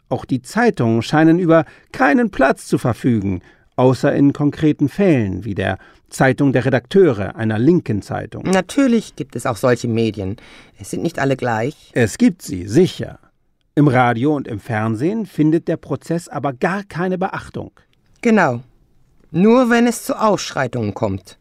Auch 0.07 0.23
die 0.23 0.41
Zeitungen 0.41 1.01
scheinen 1.01 1.37
über 1.37 1.65
keinen 1.91 2.31
Platz 2.31 2.67
zu 2.67 2.77
verfügen, 2.77 3.41
außer 3.75 4.15
in 4.15 4.31
konkreten 4.31 4.87
Fällen 4.87 5.43
wie 5.43 5.55
der 5.55 5.77
Zeitung 6.09 6.53
der 6.53 6.63
Redakteure 6.63 7.35
einer 7.35 7.59
linken 7.59 8.01
Zeitung. 8.01 8.43
Natürlich 8.43 9.17
gibt 9.17 9.35
es 9.35 9.45
auch 9.45 9.57
solche 9.57 9.89
Medien. 9.89 10.37
Es 10.79 10.91
sind 10.91 11.03
nicht 11.03 11.19
alle 11.19 11.35
gleich. 11.35 11.91
Es 11.91 12.17
gibt 12.17 12.41
sie, 12.41 12.65
sicher. 12.65 13.19
Im 13.75 13.89
Radio 13.89 14.33
und 14.37 14.47
im 14.47 14.61
Fernsehen 14.61 15.25
findet 15.25 15.67
der 15.67 15.77
Prozess 15.77 16.29
aber 16.29 16.53
gar 16.53 16.83
keine 16.85 17.17
Beachtung. 17.17 17.71
Genau. 18.21 18.61
Nur 19.31 19.69
wenn 19.69 19.85
es 19.85 20.05
zu 20.05 20.17
Ausschreitungen 20.17 20.93
kommt. 20.93 21.37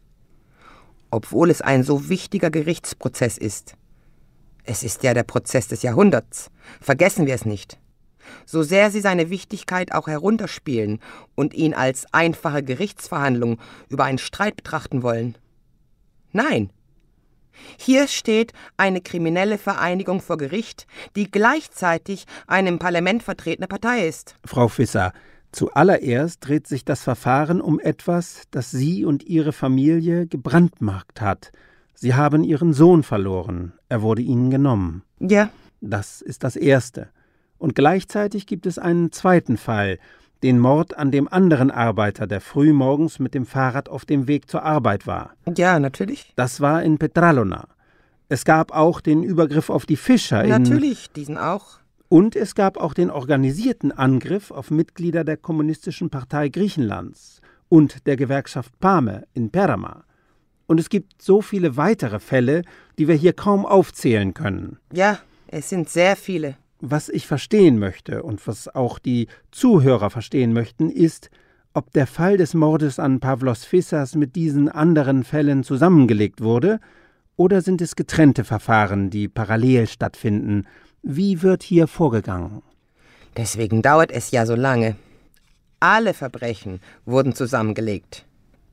Obwohl 1.11 1.49
es 1.49 1.61
ein 1.61 1.83
so 1.83 2.09
wichtiger 2.09 2.49
Gerichtsprozess 2.49 3.37
ist. 3.37 3.75
Es 4.63 4.83
ist 4.83 5.03
ja 5.03 5.13
der 5.13 5.23
Prozess 5.23 5.67
des 5.67 5.81
Jahrhunderts. 5.81 6.49
Vergessen 6.79 7.25
wir 7.25 7.35
es 7.35 7.45
nicht. 7.45 7.79
So 8.45 8.63
sehr 8.63 8.91
sie 8.91 9.01
seine 9.01 9.29
Wichtigkeit 9.29 9.93
auch 9.93 10.07
herunterspielen 10.07 10.99
und 11.35 11.53
ihn 11.53 11.73
als 11.73 12.05
einfache 12.13 12.63
Gerichtsverhandlung 12.63 13.59
über 13.89 14.05
einen 14.05 14.19
Streit 14.19 14.55
betrachten 14.55 15.03
wollen. 15.03 15.37
Nein. 16.31 16.71
Hier 17.77 18.07
steht 18.07 18.53
eine 18.77 19.01
kriminelle 19.01 19.57
Vereinigung 19.57 20.21
vor 20.21 20.37
Gericht, 20.37 20.87
die 21.15 21.29
gleichzeitig 21.29 22.25
eine 22.47 22.69
im 22.69 22.79
Parlament 22.79 23.23
vertretene 23.23 23.67
Partei 23.67 24.07
ist. 24.07 24.35
Frau 24.45 24.67
Fisser, 24.67 25.13
zuallererst 25.51 26.45
dreht 26.47 26.67
sich 26.67 26.85
das 26.85 27.03
Verfahren 27.03 27.61
um 27.61 27.79
etwas, 27.79 28.43
das 28.51 28.71
Sie 28.71 29.05
und 29.05 29.23
Ihre 29.23 29.51
Familie 29.53 30.27
gebrandmarkt 30.27 31.21
hat. 31.21 31.51
Sie 31.93 32.13
haben 32.15 32.43
Ihren 32.43 32.73
Sohn 32.73 33.03
verloren. 33.03 33.73
Er 33.89 34.01
wurde 34.01 34.21
Ihnen 34.21 34.49
genommen. 34.49 35.03
Ja, 35.19 35.49
Das 35.81 36.21
ist 36.21 36.43
das 36.43 36.55
Erste. 36.55 37.09
Und 37.57 37.75
gleichzeitig 37.75 38.47
gibt 38.47 38.65
es 38.65 38.79
einen 38.79 39.11
zweiten 39.11 39.57
Fall, 39.57 39.99
den 40.41 40.57
Mord 40.59 40.97
an 40.97 41.11
dem 41.11 41.27
anderen 41.27 41.69
Arbeiter, 41.69 42.25
der 42.25 42.41
früh 42.41 42.73
morgens 42.73 43.19
mit 43.19 43.35
dem 43.35 43.45
Fahrrad 43.45 43.89
auf 43.89 44.05
dem 44.05 44.27
Weg 44.27 44.49
zur 44.49 44.63
Arbeit 44.63 45.05
war. 45.05 45.33
ja, 45.55 45.79
natürlich. 45.79 46.33
Das 46.35 46.61
war 46.61 46.81
in 46.81 46.97
Petralona. 46.97 47.67
Es 48.29 48.45
gab 48.45 48.71
auch 48.71 49.01
den 49.01 49.23
Übergriff 49.23 49.69
auf 49.69 49.85
die 49.85 49.97
Fischer 49.97 50.43
in 50.43 50.49
Natürlich, 50.49 51.11
diesen 51.11 51.37
auch. 51.37 51.80
Und 52.11 52.35
es 52.35 52.55
gab 52.55 52.75
auch 52.75 52.93
den 52.93 53.09
organisierten 53.09 53.93
Angriff 53.93 54.51
auf 54.51 54.69
Mitglieder 54.69 55.23
der 55.23 55.37
Kommunistischen 55.37 56.09
Partei 56.09 56.49
Griechenlands 56.49 57.39
und 57.69 58.05
der 58.05 58.17
Gewerkschaft 58.17 58.77
Pame 58.81 59.25
in 59.33 59.49
Perama. 59.49 60.03
Und 60.67 60.77
es 60.77 60.89
gibt 60.89 61.21
so 61.21 61.41
viele 61.41 61.77
weitere 61.77 62.19
Fälle, 62.19 62.63
die 62.99 63.07
wir 63.07 63.15
hier 63.15 63.31
kaum 63.31 63.65
aufzählen 63.65 64.33
können. 64.33 64.77
Ja, 64.91 65.19
es 65.47 65.69
sind 65.69 65.87
sehr 65.87 66.17
viele. 66.17 66.57
Was 66.81 67.07
ich 67.07 67.27
verstehen 67.27 67.79
möchte 67.79 68.23
und 68.23 68.45
was 68.45 68.67
auch 68.67 68.99
die 68.99 69.27
Zuhörer 69.51 70.09
verstehen 70.09 70.51
möchten, 70.51 70.89
ist, 70.89 71.29
ob 71.73 71.93
der 71.93 72.07
Fall 72.07 72.35
des 72.35 72.53
Mordes 72.53 72.99
an 72.99 73.21
Pavlos 73.21 73.63
Fissas 73.63 74.15
mit 74.15 74.35
diesen 74.35 74.67
anderen 74.67 75.23
Fällen 75.23 75.63
zusammengelegt 75.63 76.41
wurde, 76.41 76.81
oder 77.37 77.61
sind 77.61 77.81
es 77.81 77.95
getrennte 77.95 78.43
Verfahren, 78.43 79.09
die 79.09 79.29
parallel 79.29 79.87
stattfinden? 79.87 80.67
Wie 81.03 81.41
wird 81.41 81.63
hier 81.63 81.87
vorgegangen? 81.87 82.61
Deswegen 83.35 83.81
dauert 83.81 84.11
es 84.11 84.31
ja 84.31 84.45
so 84.45 84.55
lange. 84.55 84.95
Alle 85.79 86.13
Verbrechen 86.13 86.79
wurden 87.05 87.33
zusammengelegt. 87.33 88.25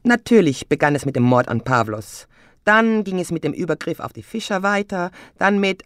Natürlich 0.03 0.69
begann 0.69 0.95
es 0.95 1.07
mit 1.07 1.17
dem 1.17 1.23
Mord 1.23 1.49
an 1.49 1.63
Pavlos. 1.63 2.29
Dann 2.65 3.03
ging 3.03 3.19
es 3.19 3.31
mit 3.31 3.45
dem 3.45 3.55
Übergriff 3.55 3.99
auf 4.01 4.13
die 4.13 4.23
Fischer 4.23 4.63
weiter, 4.63 5.11
dann 5.39 5.59
mit. 5.59 5.85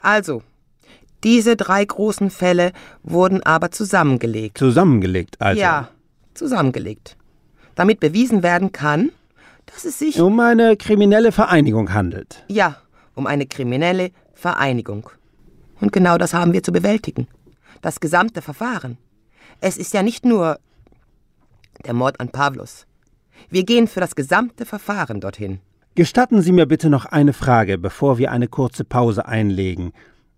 Also, 0.00 0.42
diese 1.22 1.54
drei 1.54 1.84
großen 1.84 2.30
Fälle 2.30 2.72
wurden 3.04 3.42
aber 3.44 3.70
zusammengelegt. 3.70 4.58
Zusammengelegt, 4.58 5.40
also? 5.40 5.60
Ja, 5.60 5.90
zusammengelegt. 6.34 7.16
Damit 7.76 8.00
bewiesen 8.00 8.42
werden 8.42 8.72
kann, 8.72 9.12
dass 9.66 9.84
es 9.84 9.98
sich 10.00 10.20
um 10.20 10.40
eine 10.40 10.76
kriminelle 10.76 11.30
Vereinigung 11.30 11.94
handelt. 11.94 12.44
Ja, 12.48 12.78
um 13.14 13.26
eine 13.28 13.46
kriminelle 13.46 14.10
Vereinigung. 14.34 15.08
Und 15.80 15.92
genau 15.92 16.18
das 16.18 16.34
haben 16.34 16.52
wir 16.52 16.62
zu 16.62 16.72
bewältigen. 16.72 17.26
Das 17.82 18.00
gesamte 18.00 18.42
Verfahren. 18.42 18.98
Es 19.60 19.76
ist 19.76 19.94
ja 19.94 20.02
nicht 20.02 20.24
nur 20.24 20.58
der 21.84 21.94
Mord 21.94 22.20
an 22.20 22.28
Pavlos. 22.28 22.86
Wir 23.50 23.64
gehen 23.64 23.88
für 23.88 24.00
das 24.00 24.14
gesamte 24.14 24.64
Verfahren 24.64 25.20
dorthin. 25.20 25.60
Gestatten 25.94 26.42
Sie 26.42 26.52
mir 26.52 26.66
bitte 26.66 26.90
noch 26.90 27.04
eine 27.04 27.32
Frage, 27.32 27.78
bevor 27.78 28.18
wir 28.18 28.32
eine 28.32 28.48
kurze 28.48 28.84
Pause 28.84 29.26
einlegen. 29.26 29.92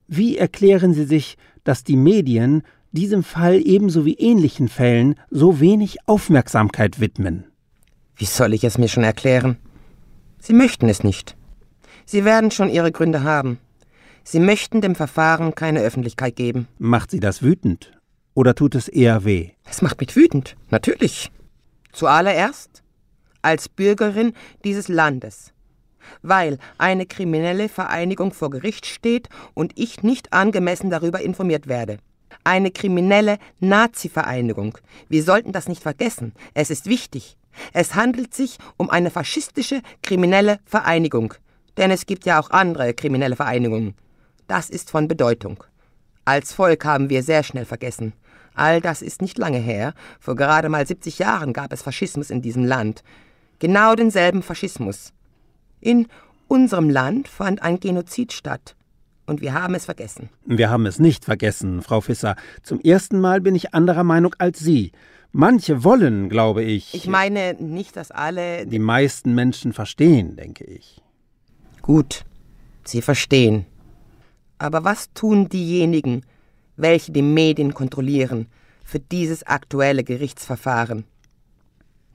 Wie 0.07 0.37
erklären 0.37 0.93
Sie 0.93 1.05
sich, 1.05 1.37
dass 1.64 1.83
die 1.83 1.97
Medien 1.97 2.62
diesem 2.93 3.23
Fall 3.23 3.61
ebenso 3.64 4.05
wie 4.05 4.14
ähnlichen 4.14 4.69
Fällen 4.69 5.16
so 5.31 5.61
wenig 5.61 5.99
Aufmerksamkeit 6.07 7.00
widmen? 7.00 7.45
Wie 8.16 8.25
soll 8.25 8.55
ich 8.55 8.64
es 8.64 8.78
mir 8.78 8.88
schon 8.88 9.05
erklären? 9.05 9.57
Sie 10.38 10.52
möchten 10.52 10.88
es 10.88 11.02
nicht. 11.02 11.37
Sie 12.05 12.25
werden 12.25 12.50
schon 12.50 12.69
Ihre 12.69 12.93
Gründe 12.93 13.23
haben. 13.23 13.59
Sie 14.28 14.40
möchten 14.40 14.80
dem 14.80 14.97
Verfahren 14.97 15.54
keine 15.54 15.83
Öffentlichkeit 15.83 16.35
geben. 16.35 16.66
Macht 16.80 17.12
Sie 17.12 17.21
das 17.21 17.42
wütend? 17.42 17.92
Oder 18.35 18.56
tut 18.56 18.75
es 18.75 18.88
eher 18.88 19.25
weh? 19.25 19.50
Es 19.71 19.83
macht 19.83 20.00
mich 20.00 20.16
wütend, 20.16 20.56
natürlich. 20.68 21.30
Zuallererst 21.92 22.83
als 23.42 23.68
Bürgerin 23.68 24.33
dieses 24.64 24.88
Landes. 24.88 25.52
Weil 26.23 26.59
eine 26.76 27.06
kriminelle 27.06 27.68
Vereinigung 27.68 28.33
vor 28.33 28.50
Gericht 28.50 28.87
steht 28.87 29.28
und 29.54 29.71
ich 29.76 30.02
nicht 30.02 30.33
angemessen 30.33 30.90
darüber 30.90 31.21
informiert 31.21 31.68
werde. 31.68 31.99
Eine 32.42 32.73
kriminelle 32.73 33.38
Nazi-Vereinigung. 33.61 34.76
Wir 35.09 35.23
sollten 35.23 35.52
das 35.52 35.68
nicht 35.68 35.85
vergessen. 35.85 36.33
Es 36.52 36.71
ist 36.71 36.87
wichtig. 36.87 37.37
Es 37.73 37.95
handelt 37.95 38.35
sich 38.35 38.59
um 38.76 38.90
eine 38.90 39.11
faschistische 39.11 39.83
kriminelle 40.02 40.59
Vereinigung. 40.64 41.35
Denn 41.76 41.92
es 41.92 42.06
gibt 42.06 42.26
ja 42.26 42.40
auch 42.40 42.50
andere 42.50 42.92
kriminelle 42.92 43.37
Vereinigungen. 43.37 43.95
Das 44.47 44.71
ist 44.71 44.91
von 44.91 45.09
Bedeutung. 45.09 45.62
Als 46.25 46.53
Volk 46.53 46.85
haben 46.85 47.11
wir 47.11 47.23
sehr 47.23 47.43
schnell 47.43 47.65
vergessen. 47.65 48.12
All 48.55 48.81
das 48.81 49.03
ist 49.03 49.21
nicht 49.21 49.38
lange 49.38 49.59
her. 49.59 49.93
Vor 50.19 50.35
gerade 50.35 50.69
mal 50.69 50.87
70 50.87 51.19
Jahren 51.19 51.53
gab 51.53 51.73
es 51.73 51.83
Faschismus 51.83 52.31
in 52.31 52.43
diesem 52.43 52.65
Land. 52.65 53.03
Genau 53.59 53.95
denselben 53.95 54.43
Faschismus. 54.43 55.12
In 55.81 56.09
unserem 56.49 56.91
Land 56.91 57.29
fand 57.29 57.62
ein 57.62 57.81
Genozid 57.81 58.33
statt. 58.33 58.76
Und 59.26 59.41
wir 59.41 59.55
haben 59.55 59.75
es 59.75 59.85
vergessen. 59.85 60.31
Wir 60.45 60.71
haben 60.71 60.87
es 60.87 60.99
nicht 60.99 61.25
vergessen, 61.25 61.83
Frau 61.83 62.00
Fisser. 62.00 62.37
Zum 62.62 62.81
ersten 62.81 63.21
Mal 63.21 63.41
bin 63.41 63.55
ich 63.55 63.75
anderer 63.75 64.05
Meinung 64.05 64.35
als 64.38 64.61
Sie. 64.61 64.93
Manche 65.33 65.85
wollen, 65.85 66.29
glaube 66.29 66.62
ich. 66.62 66.95
Ich 66.95 67.09
meine 67.09 67.55
nicht, 67.55 67.97
dass 67.97 68.11
alle. 68.11 68.67
Die 68.67 68.79
meisten 68.79 69.35
Menschen 69.35 69.73
verstehen, 69.73 70.37
denke 70.37 70.65
ich. 70.65 71.03
Gut, 71.83 72.25
sie 72.85 73.03
verstehen. 73.03 73.67
Aber 74.59 74.85
was 74.85 75.13
tun 75.13 75.49
diejenigen, 75.49 76.23
welche 76.77 77.13
die 77.13 77.23
Medien 77.23 77.75
kontrollieren, 77.75 78.49
für 78.85 79.00
dieses 79.00 79.43
aktuelle 79.43 80.04
Gerichtsverfahren? 80.04 81.04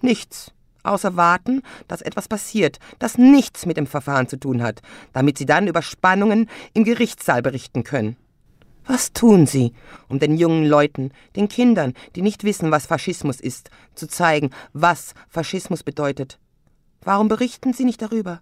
Nichts, 0.01 0.51
außer 0.83 1.15
warten, 1.15 1.61
dass 1.87 2.01
etwas 2.01 2.27
passiert, 2.27 2.79
das 2.99 3.17
nichts 3.17 3.65
mit 3.65 3.77
dem 3.77 3.87
Verfahren 3.87 4.27
zu 4.27 4.37
tun 4.37 4.63
hat, 4.63 4.81
damit 5.13 5.37
sie 5.37 5.45
dann 5.45 5.67
über 5.67 5.81
Spannungen 5.81 6.49
im 6.73 6.83
Gerichtssaal 6.83 7.41
berichten 7.41 7.83
können. 7.83 8.15
Was 8.85 9.13
tun 9.13 9.45
Sie, 9.45 9.73
um 10.09 10.17
den 10.17 10.37
jungen 10.37 10.65
Leuten, 10.65 11.11
den 11.35 11.47
Kindern, 11.47 11.93
die 12.15 12.23
nicht 12.23 12.43
wissen, 12.43 12.71
was 12.71 12.87
Faschismus 12.87 13.39
ist, 13.39 13.69
zu 13.93 14.07
zeigen, 14.07 14.49
was 14.73 15.13
Faschismus 15.29 15.83
bedeutet? 15.83 16.39
Warum 17.01 17.27
berichten 17.27 17.73
Sie 17.73 17.85
nicht 17.85 18.01
darüber? 18.01 18.41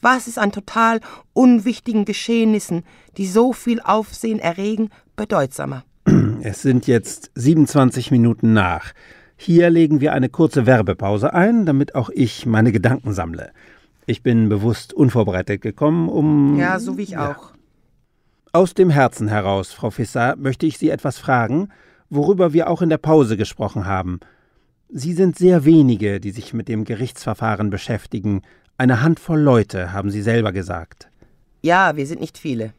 Was 0.00 0.26
ist 0.28 0.38
an 0.38 0.52
total 0.52 1.00
unwichtigen 1.32 2.04
Geschehnissen, 2.04 2.84
die 3.16 3.26
so 3.26 3.52
viel 3.52 3.80
Aufsehen 3.80 4.38
erregen, 4.38 4.90
bedeutsamer? 5.16 5.84
Es 6.42 6.62
sind 6.62 6.86
jetzt 6.86 7.30
27 7.34 8.10
Minuten 8.10 8.54
nach. 8.54 8.92
Hier 9.36 9.68
legen 9.70 10.00
wir 10.00 10.12
eine 10.12 10.28
kurze 10.28 10.66
Werbepause 10.66 11.34
ein, 11.34 11.66
damit 11.66 11.94
auch 11.94 12.10
ich 12.10 12.46
meine 12.46 12.72
Gedanken 12.72 13.12
sammle. 13.12 13.52
Ich 14.06 14.22
bin 14.22 14.48
bewusst 14.48 14.92
unvorbereitet 14.92 15.60
gekommen, 15.60 16.08
um. 16.08 16.58
Ja, 16.58 16.78
so 16.78 16.96
wie 16.96 17.02
ich 17.02 17.10
ja. 17.10 17.32
auch. 17.32 17.52
Aus 18.52 18.74
dem 18.74 18.90
Herzen 18.90 19.28
heraus, 19.28 19.72
Frau 19.72 19.90
Fisser, 19.90 20.34
möchte 20.36 20.66
ich 20.66 20.78
Sie 20.78 20.90
etwas 20.90 21.18
fragen, 21.18 21.68
worüber 22.08 22.52
wir 22.52 22.68
auch 22.68 22.82
in 22.82 22.88
der 22.88 22.98
Pause 22.98 23.36
gesprochen 23.36 23.86
haben. 23.86 24.20
Sie 24.88 25.12
sind 25.12 25.38
sehr 25.38 25.64
wenige, 25.64 26.20
die 26.20 26.32
sich 26.32 26.52
mit 26.52 26.68
dem 26.68 26.84
Gerichtsverfahren 26.84 27.70
beschäftigen. 27.70 28.42
Eine 28.80 29.02
Handvoll 29.02 29.38
Leute, 29.38 29.92
haben 29.92 30.10
Sie 30.10 30.22
selber 30.22 30.52
gesagt. 30.52 31.10
Ja, 31.60 31.96
wir 31.96 32.06
sind 32.06 32.18
nicht 32.18 32.38
viele. 32.38 32.72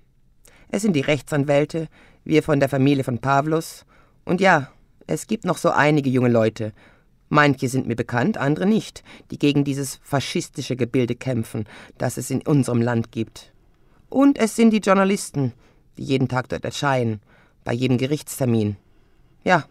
Es 0.72 0.82
sind 0.82 0.96
die 0.96 1.02
Rechtsanwälte, 1.02 1.90
wir 2.24 2.42
von 2.42 2.60
der 2.60 2.70
Familie 2.70 3.04
von 3.04 3.20
Pavlos. 3.20 3.86
Und 4.26 4.42
ja, 4.42 4.72
es 5.06 5.28
gibt 5.28 5.46
noch 5.46 5.58
so 5.58 5.70
einige 5.70 6.10
junge 6.10 6.30
Leute. 6.30 6.74
Manche 7.30 7.70
sind 7.70 7.86
mir 7.86 7.96
bekannt, 7.96 8.40
andere 8.40 8.66
nicht, 8.66 9.04
die 9.30 9.38
gegen 9.38 9.64
dieses 9.64 10.00
faschistische 10.02 10.76
Gebilde 10.76 11.14
kämpfen, 11.14 11.66
das 12.00 12.18
es 12.18 12.32
in 12.32 12.42
unserem 12.48 12.82
Land 12.82 13.12
gibt. 13.12 13.54
Und 14.10 14.40
es 14.40 14.56
sind 14.56 14.72
die 14.72 14.80
Journalisten, 14.80 15.54
die 16.00 16.04
jeden 16.06 16.28
Tag 16.28 16.50
dort 16.50 16.66
erscheinen, 16.66 17.22
bei 17.64 17.74
jedem 17.74 18.00
Gerichtstermin. 18.00 18.76
Ja, 19.44 19.66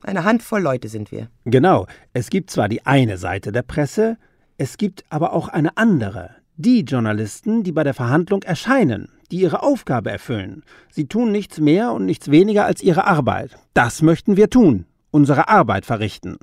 eine 0.00 0.24
Handvoll 0.24 0.62
Leute 0.62 0.88
sind 0.88 1.12
wir. 1.12 1.28
Genau, 1.44 1.86
es 2.14 2.30
gibt 2.30 2.50
zwar 2.50 2.70
die 2.70 2.86
eine 2.86 3.18
Seite 3.18 3.52
der 3.52 3.60
Presse, 3.60 4.16
es 4.58 4.78
gibt 4.78 5.04
aber 5.10 5.32
auch 5.32 5.48
eine 5.48 5.76
andere, 5.76 6.30
die 6.56 6.80
Journalisten, 6.80 7.62
die 7.62 7.72
bei 7.72 7.84
der 7.84 7.94
Verhandlung 7.94 8.42
erscheinen, 8.42 9.10
die 9.30 9.40
ihre 9.40 9.62
Aufgabe 9.62 10.10
erfüllen. 10.10 10.62
Sie 10.90 11.06
tun 11.06 11.30
nichts 11.30 11.58
mehr 11.58 11.92
und 11.92 12.06
nichts 12.06 12.30
weniger 12.30 12.64
als 12.64 12.82
ihre 12.82 13.06
Arbeit. 13.06 13.58
Das 13.74 14.00
möchten 14.00 14.36
wir 14.36 14.48
tun, 14.48 14.86
unsere 15.10 15.48
Arbeit 15.48 15.84
verrichten. 15.84 16.38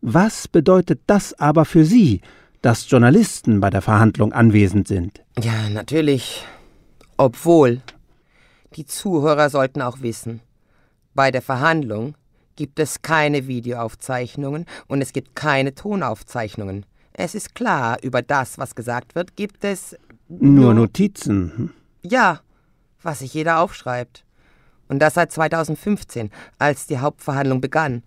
Was 0.00 0.46
bedeutet 0.46 1.00
das 1.06 1.38
aber 1.40 1.64
für 1.64 1.84
Sie, 1.84 2.20
dass 2.62 2.88
Journalisten 2.88 3.60
bei 3.60 3.70
der 3.70 3.82
Verhandlung 3.82 4.32
anwesend 4.32 4.86
sind? 4.86 5.22
Ja, 5.40 5.68
natürlich. 5.70 6.44
Obwohl, 7.16 7.80
die 8.76 8.86
Zuhörer 8.86 9.50
sollten 9.50 9.82
auch 9.82 10.00
wissen, 10.02 10.40
bei 11.14 11.30
der 11.30 11.42
Verhandlung 11.42 12.14
gibt 12.56 12.78
es 12.78 13.02
keine 13.02 13.46
Videoaufzeichnungen 13.48 14.66
und 14.86 15.00
es 15.00 15.12
gibt 15.12 15.34
keine 15.34 15.74
Tonaufzeichnungen. 15.74 16.86
Es 17.16 17.34
ist 17.36 17.54
klar, 17.54 17.98
über 18.02 18.22
das, 18.22 18.58
was 18.58 18.74
gesagt 18.74 19.14
wird, 19.14 19.36
gibt 19.36 19.64
es 19.64 19.96
nur, 20.28 20.74
Notizen. 20.74 21.72
Ja, 22.02 22.40
was 23.02 23.20
sich 23.20 23.32
jeder 23.32 23.60
aufschreibt. 23.60 24.24
Und 24.88 24.98
das 24.98 25.14
seit 25.14 25.30
2015, 25.30 26.30
als 26.58 26.86
die 26.86 26.98
Hauptverhandlung 26.98 27.60
begann. 27.60 28.02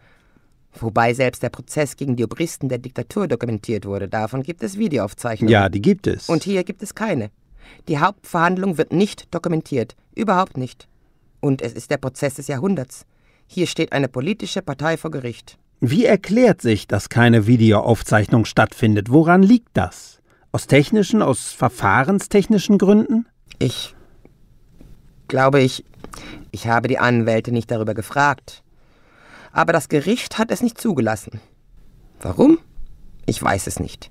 Wobei 0.74 1.14
selbst 1.14 1.42
der 1.42 1.50
Prozess 1.50 1.96
gegen 1.96 2.18
die 2.18 2.24
Obristen 2.26 2.70
der 2.70 2.78
Diktatur 2.80 3.28
dokumentiert 3.28 3.86
wurde. 3.86 4.10
Davon 4.10 4.44
gibt 4.44 4.62
es 4.62 4.78
Videoaufzeichnungen. 4.78 5.52
Ja, 5.52 5.70
die 5.70 5.82
gibt 5.82 6.06
es. 6.06 6.30
Und 6.30 6.44
hier 6.44 6.64
gibt 6.66 6.84
es 6.84 6.94
keine. 6.94 7.32
Die 7.88 8.00
Hauptverhandlung 8.00 8.78
wird 8.78 8.92
nicht 8.92 9.34
dokumentiert. 9.34 9.96
Überhaupt 10.14 10.58
nicht. 10.58 10.88
Und 11.40 11.62
es 11.62 11.74
ist 11.74 11.92
der 11.92 11.98
Prozess 11.98 12.36
des 12.36 12.48
Jahrhunderts. 12.48 13.06
Hier 13.48 13.68
steht 13.68 13.94
eine 13.94 14.10
politische 14.10 14.62
Partei 14.62 14.98
vor 14.98 15.12
Gericht. 15.12 15.58
Wie 15.80 16.06
erklärt 16.06 16.62
sich, 16.62 16.88
dass 16.88 17.10
keine 17.10 17.46
Videoaufzeichnung 17.46 18.46
stattfindet? 18.46 19.12
Woran 19.12 19.44
liegt 19.44 19.70
das? 19.74 20.20
Aus 20.52 20.66
technischen, 20.66 21.22
aus 21.22 21.52
verfahrenstechnischen 21.52 22.80
Gründen? 22.80 23.28
Ich 23.60 23.96
glaube, 25.28 25.62
ich. 25.62 25.86
Ich 26.52 26.68
habe 26.68 26.88
die 26.88 26.98
Anwälte 26.98 27.52
nicht 27.52 27.70
darüber 27.70 27.94
gefragt. 27.94 28.64
Aber 29.52 29.72
das 29.72 29.88
Gericht 29.88 30.40
hat 30.40 30.50
es 30.50 30.64
nicht 30.64 30.82
zugelassen. 30.82 31.42
Warum? 32.22 32.58
Ich 33.28 33.42
weiß 33.42 33.68
es 33.68 33.80
nicht. 33.80 34.10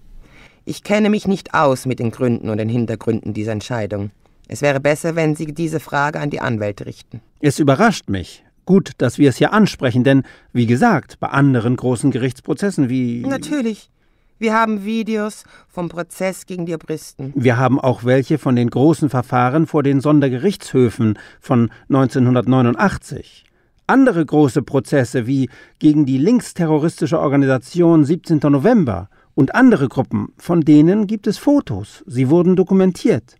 Ich 0.64 0.84
kenne 0.84 1.10
mich 1.10 1.26
nicht 1.26 1.54
aus 1.54 1.86
mit 1.86 1.98
den 1.98 2.12
Gründen 2.12 2.48
und 2.48 2.58
den 2.58 2.68
Hintergründen 2.68 3.34
dieser 3.34 3.52
Entscheidung. 3.52 4.10
Es 4.46 4.62
wäre 4.62 4.78
besser, 4.78 5.16
wenn 5.16 5.34
Sie 5.34 5.46
diese 5.46 5.80
Frage 5.80 6.20
an 6.20 6.30
die 6.30 6.40
Anwälte 6.40 6.86
richten. 6.86 7.20
Es 7.40 7.58
überrascht 7.58 8.08
mich, 8.08 8.44
Gut, 8.66 8.90
dass 8.98 9.16
wir 9.16 9.30
es 9.30 9.36
hier 9.36 9.52
ansprechen, 9.52 10.04
denn, 10.04 10.24
wie 10.52 10.66
gesagt, 10.66 11.20
bei 11.20 11.28
anderen 11.28 11.76
großen 11.76 12.10
Gerichtsprozessen 12.10 12.88
wie. 12.90 13.20
Natürlich. 13.20 13.90
Wir 14.38 14.52
haben 14.52 14.84
Videos 14.84 15.44
vom 15.68 15.88
Prozess 15.88 16.44
gegen 16.44 16.66
die 16.66 16.74
Obristen. 16.74 17.32
Wir 17.34 17.56
haben 17.56 17.80
auch 17.80 18.04
welche 18.04 18.36
von 18.36 18.54
den 18.54 18.68
großen 18.68 19.08
Verfahren 19.08 19.66
vor 19.66 19.82
den 19.82 20.02
Sondergerichtshöfen 20.02 21.18
von 21.40 21.70
1989. 21.88 23.44
Andere 23.86 24.26
große 24.26 24.62
Prozesse 24.62 25.26
wie 25.26 25.48
gegen 25.78 26.04
die 26.04 26.18
linksterroristische 26.18 27.18
Organisation 27.18 28.04
17. 28.04 28.40
November 28.42 29.08
und 29.34 29.54
andere 29.54 29.88
Gruppen, 29.88 30.32
von 30.36 30.62
denen 30.62 31.06
gibt 31.06 31.26
es 31.26 31.38
Fotos. 31.38 32.02
Sie 32.06 32.28
wurden 32.28 32.56
dokumentiert. 32.56 33.36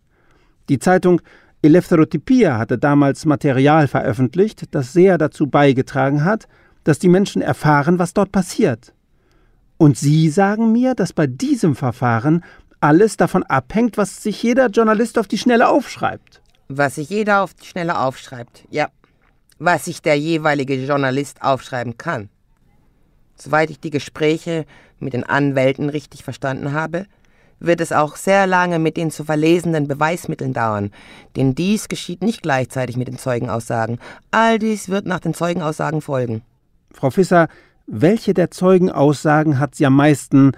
Die 0.69 0.79
Zeitung 0.79 1.21
Eleftherotypia 1.67 2.59
hatte 2.59 2.79
damals 2.79 3.25
Material 3.25 3.89
veröffentlicht, 3.89 4.65
das 4.75 4.93
sehr 4.93 5.19
dazu 5.19 5.47
beigetragen 5.47 6.25
hat, 6.25 6.49
dass 6.85 6.99
die 6.99 7.09
Menschen 7.09 7.43
erfahren, 7.43 7.99
was 7.99 8.15
dort 8.15 8.33
passiert. 8.33 8.93
Und 9.77 9.99
Sie 9.99 10.31
sagen 10.31 10.73
mir, 10.73 10.95
dass 10.95 11.13
bei 11.13 11.27
diesem 11.27 11.75
Verfahren 11.77 12.45
alles 12.81 13.17
davon 13.17 13.43
abhängt, 13.43 13.97
was 13.99 14.23
sich 14.23 14.43
jeder 14.43 14.69
Journalist 14.69 15.19
auf 15.19 15.29
die 15.29 15.39
Schnelle 15.39 15.69
aufschreibt. 15.69 16.41
Was 16.69 16.97
sich 16.97 17.11
jeder 17.11 17.43
auf 17.43 17.55
die 17.55 17.67
Schnelle 17.67 17.99
aufschreibt, 17.99 18.65
ja. 18.71 18.89
Was 19.59 19.87
sich 19.87 20.03
der 20.03 20.19
jeweilige 20.19 20.75
Journalist 20.75 21.43
aufschreiben 21.43 21.99
kann. 21.99 22.29
Soweit 23.37 23.71
ich 23.71 23.81
die 23.81 23.91
Gespräche 23.91 24.67
mit 24.99 25.13
den 25.13 25.25
Anwälten 25.25 25.89
richtig 25.89 26.25
verstanden 26.25 26.73
habe, 26.73 27.07
wird 27.59 27.81
es 27.81 27.93
auch 27.93 28.17
sehr 28.17 28.47
lange 28.47 28.79
mit 28.79 28.97
den 28.97 29.11
zu 29.11 29.25
verlesenden 29.25 29.89
Beweismitteln 29.89 30.53
dauern, 30.53 30.91
denn 31.37 31.55
dies 31.55 31.89
geschieht 31.89 32.23
nicht 32.23 32.43
gleichzeitig 32.43 32.97
mit 32.97 33.09
den 33.09 33.19
Zeugenaussagen. 33.19 33.99
All 34.31 34.59
dies 34.59 34.89
wird 34.89 35.07
nach 35.07 35.21
den 35.21 35.35
Zeugenaussagen 35.35 36.01
folgen. 36.01 36.43
Frau 36.93 37.11
Fisser, 37.11 37.49
welche 37.87 38.35
der 38.35 38.51
Zeugenaussagen 38.51 39.59
hat 39.59 39.75
Sie 39.75 39.87
am 39.87 39.95
meisten, 39.97 40.53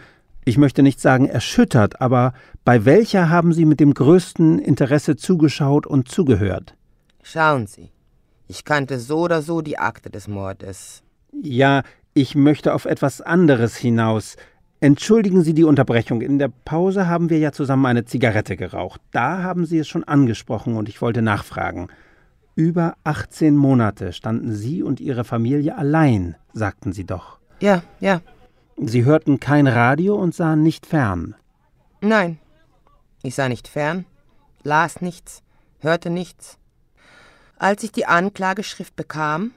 ich 0.45 0.57
möchte 0.57 0.83
nicht 0.83 1.01
sagen 1.01 1.29
erschüttert, 1.29 2.01
aber 2.01 2.33
bei 2.65 2.85
welcher 2.85 3.29
haben 3.29 3.53
Sie 3.53 3.65
mit 3.65 3.81
dem 3.81 3.93
größten 3.93 4.59
Interesse 4.59 5.17
zugeschaut 5.17 5.87
und 5.87 6.09
zugehört? 6.09 6.75
Schauen 7.23 7.67
Sie, 7.67 7.91
ich 8.47 8.65
kannte 8.65 8.99
so 8.99 9.21
oder 9.21 9.43
so 9.43 9.61
die 9.61 9.79
Akte 9.79 10.09
des 10.09 10.27
Mordes. 10.27 11.03
Ja, 11.43 11.83
ich 12.15 12.35
möchte 12.35 12.73
auf 12.73 12.87
etwas 12.87 13.21
anderes 13.21 13.77
hinaus. 13.77 14.37
Entschuldigen 14.81 15.43
Sie 15.43 15.55
die 15.55 15.64
Unterbrechung. 15.64 16.21
In 16.21 16.38
der 16.38 16.51
Pause 16.64 17.09
haben 17.09 17.31
wir 17.31 17.38
ja 17.38 17.51
zusammen 17.51 17.87
eine 17.87 18.05
Zigarette 18.05 18.57
geraucht. 18.57 19.01
Da 19.11 19.43
haben 19.43 19.67
Sie 19.67 19.79
es 19.79 19.88
schon 19.88 20.05
angesprochen 20.05 20.77
und 20.77 20.88
ich 20.88 21.03
wollte 21.03 21.21
nachfragen. 21.21 21.88
Über 22.55 22.97
18 23.03 23.57
Monate 23.57 24.12
standen 24.12 24.55
Sie 24.55 24.83
und 24.83 25.01
Ihre 25.01 25.25
Familie 25.25 25.77
allein, 25.77 26.37
sagten 26.53 26.93
Sie 26.93 27.05
doch. 27.05 27.38
Ja, 27.61 27.83
ja. 27.99 28.21
Sie 28.77 29.05
hörten 29.05 29.41
kein 29.41 29.67
Radio 29.67 30.14
und 30.14 30.35
sahen 30.35 30.62
nicht 30.62 30.87
fern. 30.87 31.35
Nein, 32.01 32.38
ich 33.23 33.35
sah 33.35 33.49
nicht 33.49 33.67
fern, 33.67 34.05
las 34.62 35.01
nichts, 35.01 35.43
hörte 35.81 36.11
nichts. 36.11 36.59
Als 37.57 37.83
ich 37.83 37.91
die 37.91 38.07
Anklageschrift 38.07 38.95
bekam, 38.95 39.51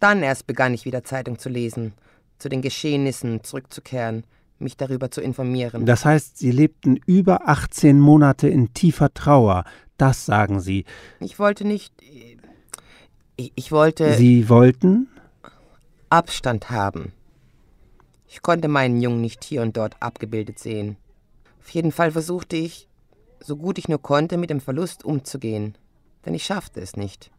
dann 0.00 0.22
erst 0.22 0.46
begann 0.46 0.74
ich 0.74 0.84
wieder 0.84 1.04
Zeitung 1.04 1.38
zu 1.38 1.48
lesen, 1.48 1.94
zu 2.38 2.50
den 2.50 2.60
Geschehnissen 2.60 3.42
zurückzukehren, 3.42 4.24
mich 4.62 4.76
darüber 4.76 5.10
zu 5.10 5.20
informieren. 5.20 5.86
Das 5.86 6.04
heißt, 6.04 6.38
Sie 6.38 6.50
lebten 6.50 6.96
über 7.06 7.48
18 7.48 7.98
Monate 7.98 8.48
in 8.48 8.72
tiefer 8.74 9.12
Trauer, 9.12 9.64
das 9.96 10.26
sagen 10.26 10.60
Sie. 10.60 10.84
Ich 11.20 11.38
wollte 11.38 11.66
nicht. 11.66 11.92
Ich, 13.36 13.52
ich 13.54 13.72
wollte. 13.72 14.14
Sie 14.14 14.48
wollten? 14.48 15.08
Abstand 16.08 16.70
haben. 16.70 17.12
Ich 18.28 18.42
konnte 18.42 18.68
meinen 18.68 19.00
Jungen 19.00 19.20
nicht 19.20 19.44
hier 19.44 19.62
und 19.62 19.76
dort 19.76 19.96
abgebildet 20.00 20.58
sehen. 20.58 20.96
Auf 21.60 21.68
jeden 21.70 21.92
Fall 21.92 22.12
versuchte 22.12 22.56
ich, 22.56 22.88
so 23.40 23.56
gut 23.56 23.78
ich 23.78 23.88
nur 23.88 24.00
konnte, 24.00 24.38
mit 24.38 24.50
dem 24.50 24.60
Verlust 24.60 25.04
umzugehen. 25.04 25.76
Denn 26.24 26.34
ich 26.34 26.44
schaffte 26.44 26.80
es 26.80 26.96
nicht. 26.96 27.30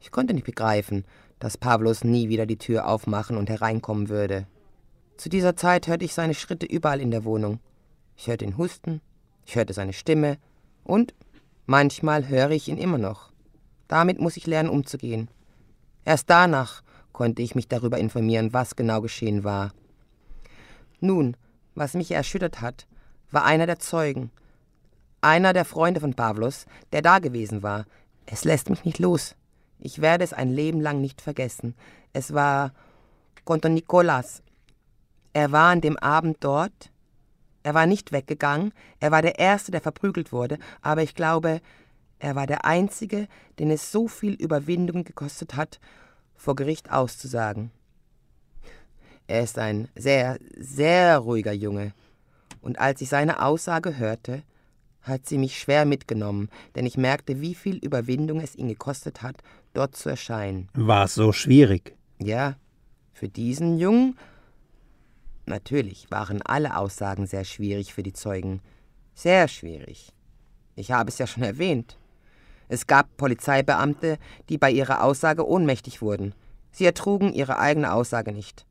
Ich 0.00 0.10
konnte 0.10 0.34
nicht 0.34 0.44
begreifen, 0.44 1.04
dass 1.38 1.56
Pavlos 1.56 2.04
nie 2.04 2.28
wieder 2.28 2.46
die 2.46 2.58
Tür 2.58 2.88
aufmachen 2.88 3.36
und 3.36 3.48
hereinkommen 3.48 4.08
würde. 4.08 4.46
Zu 5.16 5.28
dieser 5.28 5.56
Zeit 5.56 5.86
hörte 5.86 6.04
ich 6.04 6.14
seine 6.14 6.34
Schritte 6.34 6.66
überall 6.66 7.00
in 7.00 7.10
der 7.10 7.24
Wohnung. 7.24 7.60
Ich 8.16 8.26
hörte 8.26 8.44
ihn 8.44 8.58
husten, 8.58 9.00
ich 9.46 9.56
hörte 9.56 9.72
seine 9.72 9.92
Stimme 9.92 10.38
und 10.84 11.14
Manchmal 11.66 12.28
höre 12.28 12.50
ich 12.50 12.68
ihn 12.68 12.76
immer 12.76 12.98
noch. 12.98 13.30
Damit 13.86 14.20
muss 14.20 14.36
ich 14.36 14.46
lernen, 14.46 14.68
umzugehen. 14.68 15.28
Erst 16.04 16.28
danach 16.28 16.82
konnte 17.12 17.40
ich 17.42 17.54
mich 17.54 17.68
darüber 17.68 17.98
informieren, 17.98 18.52
was 18.52 18.74
genau 18.74 19.00
geschehen 19.00 19.44
war. 19.44 19.72
Nun, 21.00 21.36
was 21.74 21.94
mich 21.94 22.10
erschüttert 22.10 22.60
hat, 22.60 22.86
war 23.30 23.44
einer 23.44 23.66
der 23.66 23.78
Zeugen, 23.78 24.30
einer 25.20 25.52
der 25.52 25.64
Freunde 25.64 26.00
von 26.00 26.14
Pavlos, 26.14 26.66
der 26.92 27.00
da 27.00 27.20
gewesen 27.20 27.62
war. 27.62 27.86
Es 28.26 28.44
lässt 28.44 28.68
mich 28.68 28.84
nicht 28.84 28.98
los. 28.98 29.36
Ich 29.78 30.00
werde 30.00 30.24
es 30.24 30.32
ein 30.32 30.50
Leben 30.50 30.80
lang 30.80 31.00
nicht 31.00 31.20
vergessen. 31.20 31.74
Es 32.12 32.34
war 32.34 32.72
Conto 33.44 33.68
Nicolas. 33.68 34.42
Er 35.32 35.52
war 35.52 35.70
an 35.70 35.80
dem 35.80 35.98
Abend 35.98 36.38
dort, 36.40 36.90
er 37.62 37.74
war 37.74 37.86
nicht 37.86 38.12
weggegangen, 38.12 38.72
er 39.00 39.10
war 39.10 39.22
der 39.22 39.38
Erste, 39.38 39.70
der 39.70 39.80
verprügelt 39.80 40.32
wurde, 40.32 40.58
aber 40.82 41.02
ich 41.02 41.14
glaube, 41.14 41.60
er 42.18 42.34
war 42.34 42.46
der 42.46 42.64
Einzige, 42.64 43.28
den 43.58 43.70
es 43.70 43.90
so 43.90 44.08
viel 44.08 44.34
Überwindung 44.34 45.04
gekostet 45.04 45.56
hat, 45.56 45.80
vor 46.36 46.54
Gericht 46.54 46.90
auszusagen. 46.90 47.70
Er 49.26 49.42
ist 49.42 49.58
ein 49.58 49.88
sehr, 49.94 50.38
sehr 50.56 51.18
ruhiger 51.18 51.52
Junge, 51.52 51.92
und 52.60 52.78
als 52.78 53.00
ich 53.00 53.08
seine 53.08 53.42
Aussage 53.42 53.98
hörte, 53.98 54.42
hat 55.02 55.26
sie 55.26 55.36
mich 55.36 55.58
schwer 55.58 55.84
mitgenommen, 55.84 56.48
denn 56.76 56.86
ich 56.86 56.96
merkte, 56.96 57.40
wie 57.40 57.54
viel 57.54 57.76
Überwindung 57.76 58.40
es 58.40 58.54
ihn 58.54 58.68
gekostet 58.68 59.22
hat, 59.22 59.36
dort 59.74 59.96
zu 59.96 60.08
erscheinen. 60.08 60.68
War 60.74 61.06
es 61.06 61.14
so 61.14 61.32
schwierig? 61.32 61.96
Ja, 62.18 62.56
für 63.12 63.28
diesen 63.28 63.78
Jungen 63.78 64.16
Natürlich 65.46 66.10
waren 66.10 66.40
alle 66.42 66.76
Aussagen 66.76 67.26
sehr 67.26 67.44
schwierig 67.44 67.92
für 67.94 68.02
die 68.02 68.12
Zeugen. 68.12 68.60
Sehr 69.14 69.48
schwierig. 69.48 70.12
Ich 70.76 70.92
habe 70.92 71.10
es 71.10 71.18
ja 71.18 71.26
schon 71.26 71.42
erwähnt. 71.42 71.98
Es 72.68 72.86
gab 72.86 73.16
Polizeibeamte, 73.16 74.18
die 74.48 74.56
bei 74.56 74.70
ihrer 74.70 75.02
Aussage 75.02 75.46
ohnmächtig 75.46 76.00
wurden. 76.00 76.34
Sie 76.70 76.86
ertrugen 76.86 77.32
ihre 77.34 77.58
eigene 77.58 77.92
Aussage 77.92 78.32
nicht. 78.32 78.66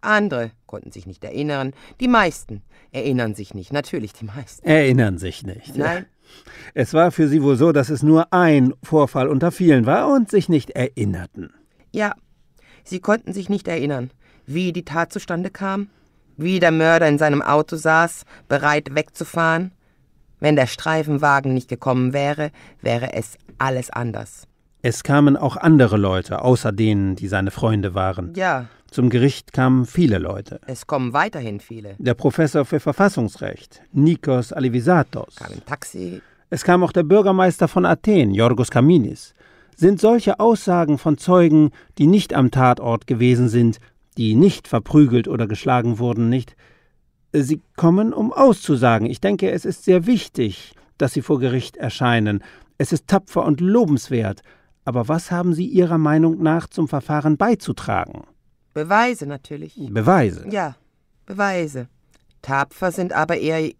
Andere 0.00 0.50
konnten 0.66 0.90
sich 0.90 1.06
nicht 1.06 1.22
erinnern. 1.22 1.74
Die 2.00 2.08
meisten 2.08 2.62
erinnern 2.90 3.34
sich 3.34 3.54
nicht. 3.54 3.72
Natürlich 3.72 4.14
die 4.14 4.24
meisten. 4.24 4.66
Erinnern 4.66 5.18
sich 5.18 5.44
nicht. 5.44 5.76
Nein. 5.76 6.06
Es 6.74 6.94
war 6.94 7.10
für 7.10 7.26
sie 7.26 7.42
wohl 7.42 7.56
so, 7.56 7.72
dass 7.72 7.90
es 7.90 8.04
nur 8.04 8.32
ein 8.32 8.72
Vorfall 8.84 9.26
unter 9.26 9.50
vielen 9.50 9.84
war 9.84 10.12
und 10.12 10.30
sich 10.30 10.48
nicht 10.48 10.70
erinnerten. 10.70 11.52
Ja, 11.90 12.14
sie 12.84 13.00
konnten 13.00 13.32
sich 13.32 13.48
nicht 13.48 13.66
erinnern 13.66 14.12
wie 14.52 14.72
die 14.72 14.84
Tat 14.84 15.12
zustande 15.12 15.50
kam, 15.50 15.88
wie 16.36 16.60
der 16.60 16.72
Mörder 16.72 17.08
in 17.08 17.18
seinem 17.18 17.42
Auto 17.42 17.76
saß, 17.76 18.24
bereit 18.48 18.94
wegzufahren. 18.94 19.72
Wenn 20.40 20.56
der 20.56 20.66
Streifenwagen 20.66 21.52
nicht 21.52 21.68
gekommen 21.68 22.12
wäre, 22.12 22.50
wäre 22.80 23.12
es 23.12 23.36
alles 23.58 23.90
anders. 23.90 24.46
Es 24.82 25.02
kamen 25.02 25.36
auch 25.36 25.58
andere 25.58 25.98
Leute, 25.98 26.42
außer 26.42 26.72
denen, 26.72 27.14
die 27.14 27.28
seine 27.28 27.50
Freunde 27.50 27.94
waren. 27.94 28.32
Ja. 28.34 28.66
Zum 28.90 29.10
Gericht 29.10 29.52
kamen 29.52 29.84
viele 29.84 30.18
Leute. 30.18 30.58
Es 30.66 30.86
kommen 30.86 31.12
weiterhin 31.12 31.60
viele. 31.60 31.94
Der 31.98 32.14
Professor 32.14 32.64
für 32.64 32.80
Verfassungsrecht, 32.80 33.82
Nikos 33.92 34.52
Alivisatos. 34.52 35.36
Kam 35.36 35.52
im 35.52 35.64
Taxi. 35.64 36.22
Es 36.48 36.64
kam 36.64 36.82
auch 36.82 36.92
der 36.92 37.04
Bürgermeister 37.04 37.68
von 37.68 37.84
Athen, 37.84 38.34
Yorgos 38.34 38.70
Kaminis. 38.70 39.34
Sind 39.76 40.00
solche 40.00 40.40
Aussagen 40.40 40.98
von 40.98 41.18
Zeugen, 41.18 41.70
die 41.98 42.06
nicht 42.06 42.34
am 42.34 42.50
Tatort 42.50 43.06
gewesen 43.06 43.48
sind, 43.48 43.78
die 44.16 44.34
nicht 44.34 44.68
verprügelt 44.68 45.28
oder 45.28 45.46
geschlagen 45.46 45.98
wurden, 45.98 46.28
nicht. 46.28 46.56
Sie 47.32 47.62
kommen, 47.76 48.12
um 48.12 48.32
auszusagen. 48.32 49.08
Ich 49.08 49.20
denke, 49.20 49.50
es 49.50 49.64
ist 49.64 49.84
sehr 49.84 50.06
wichtig, 50.06 50.74
dass 50.98 51.12
Sie 51.12 51.22
vor 51.22 51.38
Gericht 51.38 51.76
erscheinen. 51.76 52.42
Es 52.76 52.92
ist 52.92 53.06
tapfer 53.06 53.44
und 53.44 53.60
lobenswert. 53.60 54.42
Aber 54.84 55.08
was 55.08 55.30
haben 55.30 55.54
Sie 55.54 55.66
Ihrer 55.66 55.98
Meinung 55.98 56.42
nach 56.42 56.66
zum 56.66 56.88
Verfahren 56.88 57.36
beizutragen? 57.36 58.24
Beweise 58.74 59.26
natürlich. 59.26 59.74
Beweise? 59.90 60.46
Ja, 60.50 60.76
Beweise. 61.26 61.86
Tapfer 62.42 62.90
sind 62.90 63.12
aber 63.12 63.36
eher 63.36 63.72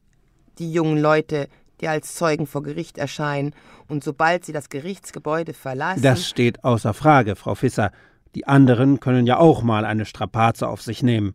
die 0.58 0.72
jungen 0.72 0.98
Leute, 0.98 1.48
die 1.80 1.88
als 1.88 2.14
Zeugen 2.14 2.46
vor 2.46 2.62
Gericht 2.62 2.98
erscheinen 2.98 3.54
und 3.88 4.04
sobald 4.04 4.44
sie 4.44 4.52
das 4.52 4.68
Gerichtsgebäude 4.68 5.54
verlassen. 5.54 6.02
Das 6.02 6.28
steht 6.28 6.62
außer 6.62 6.94
Frage, 6.94 7.34
Frau 7.36 7.54
Fisser. 7.54 7.90
Die 8.34 8.46
anderen 8.46 9.00
können 9.00 9.26
ja 9.26 9.38
auch 9.38 9.62
mal 9.62 9.84
eine 9.84 10.04
Strapaze 10.04 10.68
auf 10.68 10.82
sich 10.82 11.02
nehmen. 11.02 11.32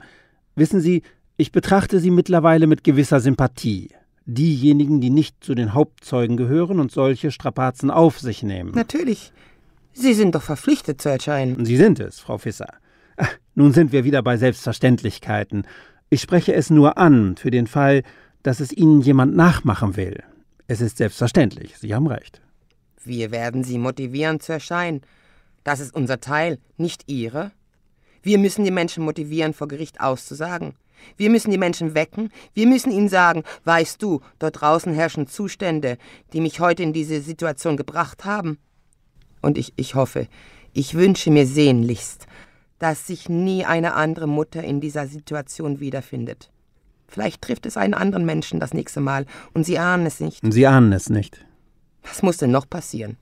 Wissen 0.56 0.80
Sie, 0.80 1.04
ich 1.38 1.52
betrachte 1.52 2.00
sie 2.00 2.12
mittlerweile 2.12 2.66
mit 2.66 2.84
gewisser 2.84 3.20
Sympathie. 3.20 3.90
Diejenigen, 4.26 5.02
die 5.02 5.10
nicht 5.10 5.44
zu 5.44 5.54
den 5.54 5.74
Hauptzeugen 5.74 6.38
gehören 6.38 6.80
und 6.80 6.92
solche 6.92 7.30
Strapazen 7.32 7.92
auf 7.92 8.20
sich 8.20 8.42
nehmen. 8.42 8.72
Natürlich. 8.72 9.34
Sie 9.94 10.14
sind 10.14 10.34
doch 10.36 10.42
verpflichtet 10.42 11.02
zu 11.02 11.10
erscheinen. 11.10 11.66
Sie 11.66 11.78
sind 11.78 12.00
es, 12.00 12.20
Frau 12.20 12.38
Fisser. 12.38 12.74
Ach, 13.18 13.32
nun 13.54 13.74
sind 13.74 13.92
wir 13.92 14.04
wieder 14.04 14.24
bei 14.24 14.38
Selbstverständlichkeiten. 14.38 15.68
Ich 16.10 16.22
spreche 16.22 16.54
es 16.54 16.70
nur 16.70 16.98
an, 16.98 17.36
für 17.38 17.52
den 17.52 17.68
Fall, 17.68 18.04
dass 18.44 18.60
es 18.60 18.72
Ihnen 18.72 19.02
jemand 19.02 19.36
nachmachen 19.36 19.96
will. 19.96 20.24
Es 20.68 20.82
ist 20.82 20.98
selbstverständlich, 20.98 21.78
Sie 21.78 21.94
haben 21.94 22.08
recht. 22.08 22.42
Wir 23.04 23.32
werden 23.32 23.64
Sie 23.64 23.78
motivieren 23.78 24.40
zu 24.40 24.54
erscheinen. 24.54 25.02
Das 25.66 25.80
ist 25.80 25.94
unser 25.94 26.22
Teil, 26.22 26.60
nicht 26.78 27.04
Ihre. 27.08 27.52
Wir 28.22 28.38
müssen 28.38 28.64
die 28.64 28.72
Menschen 28.72 29.04
motivieren, 29.04 29.54
vor 29.54 29.68
Gericht 29.68 30.00
auszusagen. 30.00 30.76
Wir 31.18 31.30
müssen 31.30 31.52
die 31.52 31.58
Menschen 31.58 31.96
wecken. 31.96 32.32
Wir 32.54 32.68
müssen 32.68 32.92
ihnen 32.92 33.10
sagen, 33.10 33.44
weißt 33.64 34.02
du, 34.02 34.22
dort 34.40 34.62
draußen 34.62 34.94
herrschen 34.94 35.28
Zustände, 35.28 35.98
die 36.34 36.40
mich 36.40 36.60
heute 36.60 36.84
in 36.84 36.94
diese 36.94 37.20
Situation 37.20 37.78
gebracht 37.78 38.26
haben. 38.26 38.60
Und 39.42 39.58
ich, 39.58 39.74
ich 39.76 39.96
hoffe, 39.96 40.28
ich 40.72 40.94
wünsche 40.94 41.32
mir 41.32 41.48
sehnlichst, 41.48 42.28
dass 42.78 43.08
sich 43.08 43.28
nie 43.28 43.66
eine 43.66 43.96
andere 43.96 44.28
Mutter 44.28 44.64
in 44.64 44.82
dieser 44.82 45.08
Situation 45.08 45.80
wiederfindet. 45.80 46.52
Vielleicht 47.08 47.42
trifft 47.42 47.66
es 47.66 47.76
einen 47.76 47.96
anderen 47.96 48.26
Menschen 48.26 48.60
das 48.60 48.74
nächste 48.74 49.02
Mal 49.02 49.26
und 49.54 49.66
Sie 49.66 49.80
ahnen 49.80 50.06
es 50.06 50.20
nicht. 50.20 50.42
Sie 50.48 50.68
ahnen 50.68 50.94
es 50.94 51.10
nicht. 51.10 51.44
Was 52.04 52.22
muss 52.22 52.38
denn 52.38 52.52
noch 52.52 52.70
passieren? 52.70 53.18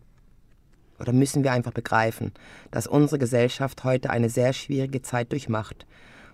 Oder 1.04 1.12
müssen 1.12 1.44
wir 1.44 1.52
einfach 1.52 1.74
begreifen, 1.74 2.32
dass 2.72 2.88
unsere 2.88 3.20
Gesellschaft 3.20 3.84
heute 3.84 4.10
eine 4.10 4.30
sehr 4.30 4.54
schwierige 4.54 5.02
Zeit 5.02 5.34
durchmacht 5.34 5.86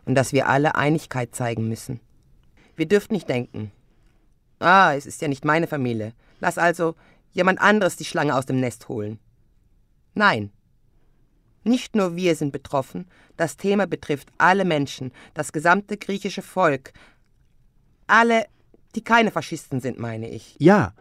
und 0.06 0.14
dass 0.14 0.32
wir 0.32 0.48
alle 0.48 0.76
Einigkeit 0.76 1.34
zeigen 1.34 1.68
müssen? 1.68 2.00
Wir 2.76 2.88
dürfen 2.88 3.14
nicht 3.14 3.28
denken, 3.28 3.72
ah, 4.60 4.94
es 4.94 5.08
ist 5.08 5.24
ja 5.24 5.28
nicht 5.28 5.44
meine 5.44 5.66
Familie, 5.66 6.14
lass 6.40 6.60
also 6.60 6.94
jemand 7.32 7.60
anderes 7.60 7.96
die 7.96 8.06
Schlange 8.06 8.36
aus 8.36 8.46
dem 8.46 8.60
Nest 8.60 8.90
holen. 8.90 9.18
Nein. 10.14 10.52
Nicht 11.64 11.96
nur 11.96 12.16
wir 12.16 12.36
sind 12.36 12.52
betroffen, 12.52 13.08
das 13.38 13.58
Thema 13.58 13.88
betrifft 13.88 14.30
alle 14.38 14.66
Menschen, 14.66 15.12
das 15.34 15.52
gesamte 15.52 15.98
griechische 15.98 16.44
Volk, 16.44 16.94
alle, 18.06 18.46
die 18.94 19.04
keine 19.04 19.32
Faschisten 19.32 19.80
sind, 19.80 19.98
meine 19.98 20.30
ich. 20.30 20.56
Ja, 20.60 20.94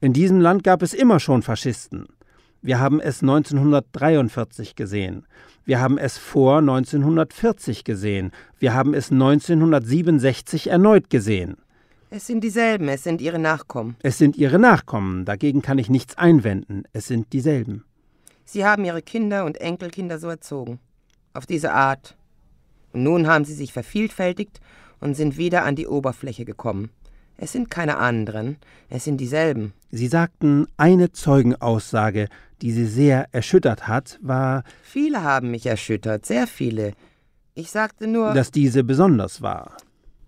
in 0.00 0.12
diesem 0.12 0.40
Land 0.40 0.62
gab 0.62 0.80
es 0.82 0.94
immer 0.94 1.18
schon 1.18 1.42
Faschisten. 1.42 2.06
Wir 2.62 2.78
haben 2.78 3.00
es 3.00 3.22
1943 3.22 4.76
gesehen. 4.76 5.26
Wir 5.64 5.80
haben 5.80 5.96
es 5.96 6.18
vor 6.18 6.58
1940 6.58 7.84
gesehen. 7.84 8.32
Wir 8.58 8.74
haben 8.74 8.92
es 8.92 9.10
1967 9.10 10.68
erneut 10.68 11.08
gesehen. 11.08 11.56
Es 12.10 12.26
sind 12.26 12.42
dieselben, 12.42 12.88
es 12.88 13.04
sind 13.04 13.22
ihre 13.22 13.38
Nachkommen. 13.38 13.96
Es 14.02 14.18
sind 14.18 14.36
ihre 14.36 14.58
Nachkommen, 14.58 15.24
dagegen 15.24 15.62
kann 15.62 15.78
ich 15.78 15.88
nichts 15.88 16.18
einwenden. 16.18 16.82
Es 16.92 17.06
sind 17.06 17.32
dieselben. 17.32 17.84
Sie 18.44 18.64
haben 18.64 18.84
ihre 18.84 19.00
Kinder 19.00 19.44
und 19.44 19.58
Enkelkinder 19.58 20.18
so 20.18 20.28
erzogen. 20.28 20.80
Auf 21.32 21.46
diese 21.46 21.72
Art. 21.72 22.16
Und 22.92 23.04
nun 23.04 23.26
haben 23.26 23.44
sie 23.44 23.54
sich 23.54 23.72
vervielfältigt 23.72 24.60
und 24.98 25.14
sind 25.14 25.38
wieder 25.38 25.64
an 25.64 25.76
die 25.76 25.86
Oberfläche 25.86 26.44
gekommen. 26.44 26.90
Es 27.42 27.52
sind 27.52 27.70
keine 27.70 27.96
anderen, 27.96 28.58
es 28.90 29.04
sind 29.04 29.16
dieselben. 29.16 29.72
Sie 29.90 30.08
sagten, 30.08 30.66
eine 30.76 31.12
Zeugenaussage, 31.12 32.28
die 32.60 32.70
Sie 32.70 32.84
sehr 32.84 33.28
erschüttert 33.32 33.88
hat, 33.88 34.18
war. 34.20 34.62
Viele 34.82 35.22
haben 35.22 35.50
mich 35.50 35.64
erschüttert, 35.64 36.26
sehr 36.26 36.46
viele. 36.46 36.92
Ich 37.54 37.70
sagte 37.70 38.06
nur. 38.06 38.34
Dass 38.34 38.50
diese 38.50 38.84
besonders 38.84 39.40
war. 39.40 39.78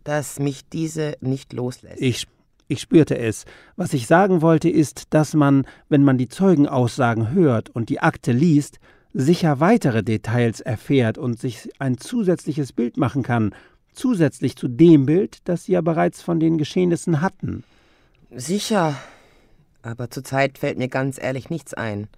Dass 0.05 0.39
mich 0.39 0.67
diese 0.71 1.19
nicht 1.21 1.53
loslässt. 1.53 2.01
Ich, 2.01 2.27
ich 2.67 2.81
spürte 2.81 3.19
es. 3.19 3.45
Was 3.77 3.93
ich 3.93 4.07
sagen 4.07 4.41
wollte, 4.41 4.71
ist, 4.71 5.09
dass 5.11 5.35
man, 5.35 5.67
wenn 5.91 6.05
man 6.05 6.17
die 6.17 6.31
Zeugenaussagen 6.31 7.33
hört 7.33 7.69
und 7.69 7.91
die 7.91 8.01
Akte 8.01 8.33
liest, 8.33 8.79
sicher 9.13 9.61
weitere 9.61 10.03
Details 10.03 10.63
erfährt 10.63 11.19
und 11.19 11.39
sich 11.39 11.69
ein 11.79 11.99
zusätzliches 11.99 12.73
Bild 12.73 12.97
machen 12.97 13.23
kann, 13.23 13.55
zusätzlich 13.93 14.57
zu 14.57 14.69
dem 14.69 15.07
Bild, 15.07 15.39
das 15.45 15.65
Sie 15.65 15.73
ja 15.73 15.81
bereits 15.81 16.23
von 16.23 16.41
den 16.41 16.59
Geschehnissen 16.59 17.21
hatten. 17.21 17.65
Sicher, 18.35 18.97
aber 19.83 20.11
zurzeit 20.11 20.59
fällt 20.59 20.79
mir 20.79 20.89
ganz 20.89 21.19
ehrlich 21.21 21.51
nichts 21.51 21.75
ein. 21.75 22.09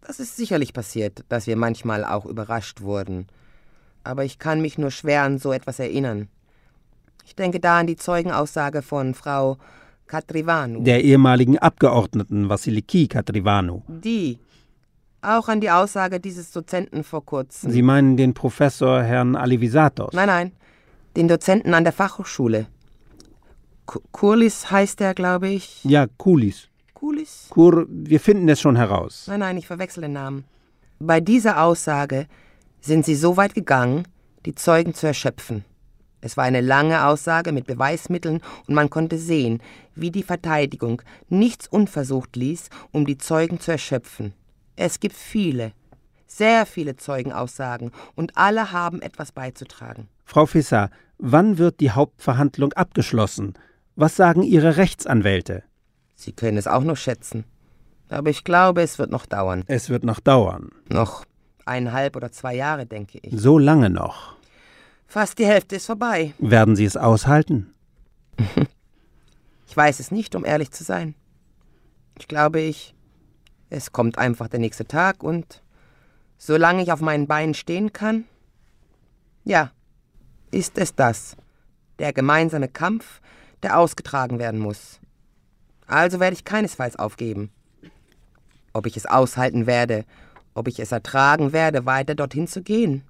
Das 0.00 0.18
ist 0.18 0.36
sicherlich 0.36 0.72
passiert, 0.72 1.24
dass 1.28 1.46
wir 1.46 1.56
manchmal 1.56 2.04
auch 2.04 2.26
überrascht 2.26 2.80
wurden. 2.80 3.26
Aber 4.04 4.24
ich 4.24 4.38
kann 4.38 4.60
mich 4.60 4.78
nur 4.78 4.90
schwer 4.90 5.22
an 5.22 5.38
so 5.38 5.52
etwas 5.52 5.78
erinnern. 5.78 6.28
Ich 7.24 7.36
denke 7.36 7.60
da 7.60 7.78
an 7.78 7.86
die 7.86 7.96
Zeugenaussage 7.96 8.82
von 8.82 9.14
Frau 9.14 9.58
Katrivanu. 10.08 10.82
Der 10.82 11.04
ehemaligen 11.04 11.58
Abgeordneten 11.58 12.48
Vassiliki 12.48 13.06
Katrivanu. 13.06 13.82
Die. 13.86 14.38
Auch 15.20 15.48
an 15.48 15.60
die 15.60 15.70
Aussage 15.70 16.18
dieses 16.18 16.50
Dozenten 16.50 17.04
vor 17.04 17.24
kurzem. 17.24 17.70
Sie 17.70 17.82
meinen 17.82 18.16
den 18.16 18.34
Professor 18.34 19.02
Herrn 19.02 19.36
Alivisatos? 19.36 20.12
Nein, 20.12 20.26
nein. 20.26 20.52
Den 21.16 21.28
Dozenten 21.28 21.74
an 21.74 21.84
der 21.84 21.92
Fachhochschule. 21.92 22.66
Kurlis 24.12 24.70
heißt 24.70 25.00
er, 25.00 25.14
glaube 25.14 25.48
ich. 25.48 25.84
Ja, 25.84 26.06
Kulis. 26.16 26.68
Kulis? 26.94 27.46
Kur, 27.50 27.86
wir 27.88 28.20
finden 28.20 28.48
es 28.48 28.60
schon 28.60 28.76
heraus. 28.76 29.26
Nein, 29.26 29.40
nein, 29.40 29.56
ich 29.56 29.66
verwechsel 29.66 30.02
den 30.02 30.12
Namen. 30.12 30.44
Bei 30.98 31.20
dieser 31.20 31.62
Aussage 31.62 32.26
sind 32.80 33.04
sie 33.04 33.16
so 33.16 33.36
weit 33.36 33.54
gegangen, 33.54 34.06
die 34.46 34.54
Zeugen 34.54 34.94
zu 34.94 35.06
erschöpfen. 35.06 35.64
Es 36.20 36.36
war 36.36 36.44
eine 36.44 36.60
lange 36.60 37.04
Aussage 37.04 37.50
mit 37.50 37.66
Beweismitteln 37.66 38.40
und 38.68 38.74
man 38.74 38.88
konnte 38.88 39.18
sehen, 39.18 39.60
wie 39.96 40.12
die 40.12 40.22
Verteidigung 40.22 41.02
nichts 41.28 41.66
unversucht 41.66 42.36
ließ, 42.36 42.70
um 42.92 43.04
die 43.04 43.18
Zeugen 43.18 43.58
zu 43.58 43.72
erschöpfen. 43.72 44.32
Es 44.76 45.00
gibt 45.00 45.16
viele, 45.16 45.72
sehr 46.36 46.66
viele 46.66 46.96
Zeugenaussagen 46.96 47.90
und 48.14 48.36
alle 48.36 48.72
haben 48.72 49.02
etwas 49.02 49.32
beizutragen. 49.32 50.08
Frau 50.24 50.46
Fisser, 50.46 50.90
wann 51.18 51.58
wird 51.58 51.80
die 51.80 51.90
Hauptverhandlung 51.90 52.72
abgeschlossen? 52.72 53.54
Was 53.96 54.16
sagen 54.16 54.42
Ihre 54.42 54.76
Rechtsanwälte? 54.76 55.62
Sie 56.14 56.32
können 56.32 56.56
es 56.56 56.66
auch 56.66 56.84
noch 56.84 56.96
schätzen. 56.96 57.44
Aber 58.08 58.30
ich 58.30 58.44
glaube, 58.44 58.82
es 58.82 58.98
wird 58.98 59.10
noch 59.10 59.26
dauern. 59.26 59.64
Es 59.66 59.88
wird 59.88 60.04
noch 60.04 60.20
dauern. 60.20 60.70
Noch 60.88 61.24
eineinhalb 61.64 62.16
oder 62.16 62.30
zwei 62.32 62.54
Jahre, 62.54 62.86
denke 62.86 63.18
ich. 63.22 63.38
So 63.38 63.58
lange 63.58 63.90
noch. 63.90 64.36
Fast 65.06 65.38
die 65.38 65.46
Hälfte 65.46 65.76
ist 65.76 65.86
vorbei. 65.86 66.32
Werden 66.38 66.76
Sie 66.76 66.84
es 66.84 66.96
aushalten? 66.96 67.74
ich 69.66 69.76
weiß 69.76 70.00
es 70.00 70.10
nicht, 70.10 70.34
um 70.34 70.44
ehrlich 70.44 70.70
zu 70.70 70.84
sein. 70.84 71.14
Ich 72.18 72.28
glaube, 72.28 72.60
ich. 72.60 72.94
Es 73.68 73.90
kommt 73.90 74.18
einfach 74.18 74.48
der 74.48 74.60
nächste 74.60 74.86
Tag 74.86 75.22
und 75.22 75.61
solange 76.44 76.82
ich 76.82 76.90
auf 76.90 77.00
meinen 77.00 77.28
Beinen 77.28 77.54
stehen 77.54 77.92
kann, 77.92 78.24
ja, 79.44 79.70
ist 80.50 80.76
es 80.76 80.94
das. 80.96 81.36
Der 82.00 82.12
gemeinsame 82.12 82.66
Kampf, 82.66 83.20
der 83.62 83.78
ausgetragen 83.78 84.40
werden 84.40 84.58
muss. 84.58 84.98
Also 85.86 86.18
werde 86.18 86.34
ich 86.34 86.44
keinesfalls 86.44 86.96
aufgeben. 86.96 87.52
Ob 88.72 88.86
ich 88.86 88.96
es 88.96 89.06
aushalten 89.06 89.66
werde, 89.66 90.04
ob 90.52 90.66
ich 90.66 90.80
es 90.80 90.90
ertragen 90.90 91.52
werde, 91.52 91.86
weiter 91.86 92.16
dorthin 92.16 92.48
zu 92.48 92.62
gehen? 92.62 93.04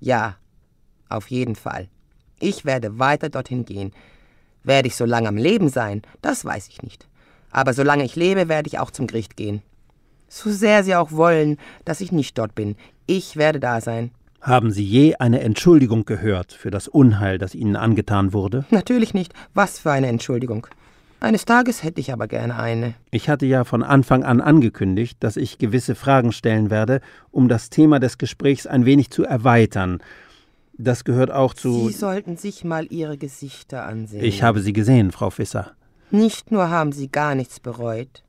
Ja, 0.00 0.36
auf 1.10 1.30
jeden 1.30 1.56
Fall. 1.56 1.88
Ich 2.40 2.64
werde 2.64 2.98
weiter 2.98 3.28
dorthin 3.28 3.66
gehen. 3.66 3.92
Werde 4.62 4.88
ich 4.88 4.96
so 4.96 5.04
lange 5.04 5.28
am 5.28 5.36
Leben 5.36 5.68
sein? 5.68 6.00
Das 6.22 6.42
weiß 6.42 6.68
ich 6.68 6.82
nicht. 6.82 7.06
Aber 7.50 7.74
solange 7.74 8.04
ich 8.04 8.16
lebe, 8.16 8.48
werde 8.48 8.68
ich 8.68 8.78
auch 8.78 8.90
zum 8.90 9.08
Gericht 9.08 9.36
gehen. 9.36 9.62
So 10.34 10.50
sehr 10.50 10.82
Sie 10.82 10.94
auch 10.94 11.12
wollen, 11.12 11.58
dass 11.84 12.00
ich 12.00 12.10
nicht 12.10 12.38
dort 12.38 12.54
bin. 12.54 12.74
Ich 13.04 13.36
werde 13.36 13.60
da 13.60 13.82
sein. 13.82 14.12
Haben 14.40 14.70
Sie 14.70 14.82
je 14.82 15.16
eine 15.16 15.40
Entschuldigung 15.40 16.06
gehört 16.06 16.54
für 16.54 16.70
das 16.70 16.88
Unheil, 16.88 17.36
das 17.36 17.54
Ihnen 17.54 17.76
angetan 17.76 18.32
wurde? 18.32 18.64
Natürlich 18.70 19.12
nicht. 19.12 19.34
Was 19.52 19.78
für 19.78 19.92
eine 19.92 20.06
Entschuldigung. 20.06 20.66
Eines 21.20 21.44
Tages 21.44 21.82
hätte 21.82 22.00
ich 22.00 22.14
aber 22.14 22.28
gerne 22.28 22.58
eine. 22.58 22.94
Ich 23.10 23.28
hatte 23.28 23.44
ja 23.44 23.64
von 23.64 23.82
Anfang 23.82 24.24
an 24.24 24.40
angekündigt, 24.40 25.18
dass 25.20 25.36
ich 25.36 25.58
gewisse 25.58 25.94
Fragen 25.94 26.32
stellen 26.32 26.70
werde, 26.70 27.02
um 27.30 27.50
das 27.50 27.68
Thema 27.68 28.00
des 28.00 28.16
Gesprächs 28.16 28.66
ein 28.66 28.86
wenig 28.86 29.10
zu 29.10 29.24
erweitern. 29.24 30.02
Das 30.78 31.04
gehört 31.04 31.30
auch 31.30 31.52
zu. 31.52 31.88
Sie 31.88 31.92
sollten 31.92 32.38
sich 32.38 32.64
mal 32.64 32.86
Ihre 32.86 33.18
Gesichter 33.18 33.84
ansehen. 33.84 34.24
Ich 34.24 34.42
habe 34.42 34.60
sie 34.60 34.72
gesehen, 34.72 35.12
Frau 35.12 35.28
Fisser. 35.28 35.72
Nicht 36.10 36.50
nur 36.50 36.70
haben 36.70 36.92
Sie 36.92 37.08
gar 37.08 37.34
nichts 37.34 37.60
bereut, 37.60 38.22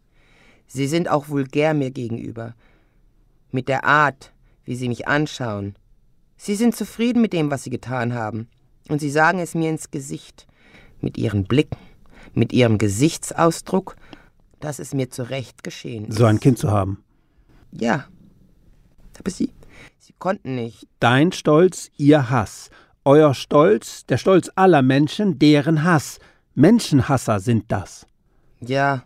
Sie 0.73 0.87
sind 0.87 1.09
auch 1.09 1.29
vulgär 1.29 1.73
mir 1.73 1.91
gegenüber. 1.91 2.55
Mit 3.51 3.67
der 3.67 3.85
Art, 3.85 4.33
wie 4.65 4.75
Sie 4.75 4.89
mich 4.89 5.07
anschauen. 5.07 5.75
Sie 6.37 6.55
sind 6.55 6.75
zufrieden 6.75 7.21
mit 7.21 7.33
dem, 7.33 7.51
was 7.51 7.63
Sie 7.63 7.69
getan 7.69 8.13
haben. 8.13 8.47
Und 8.89 8.99
Sie 8.99 9.11
sagen 9.11 9.39
es 9.39 9.53
mir 9.55 9.69
ins 9.69 9.91
Gesicht. 9.91 10.47
Mit 10.99 11.17
Ihren 11.17 11.45
Blicken 11.45 11.77
mit 12.33 12.53
ihrem 12.53 12.77
Gesichtsausdruck, 12.77 13.95
dass 14.59 14.79
es 14.79 14.93
mir 14.93 15.09
zu 15.09 15.29
Recht 15.29 15.63
geschehen 15.63 16.05
ist. 16.05 16.17
So 16.17 16.25
ein 16.25 16.39
Kind 16.39 16.57
zu 16.57 16.71
haben. 16.71 17.03
Ja. 17.71 18.05
Aber 19.19 19.29
sie, 19.29 19.51
sie 19.99 20.13
konnten 20.17 20.55
nicht. 20.55 20.87
Dein 20.99 21.31
Stolz, 21.31 21.91
ihr 21.97 22.29
Hass. 22.29 22.69
Euer 23.05 23.33
Stolz, 23.33 24.05
der 24.05 24.17
Stolz 24.17 24.49
aller 24.55 24.81
Menschen, 24.81 25.37
deren 25.37 25.83
Hass. 25.83 26.19
Menschenhasser 26.55 27.39
sind 27.39 27.71
das. 27.71 28.05
Ja, 28.61 29.03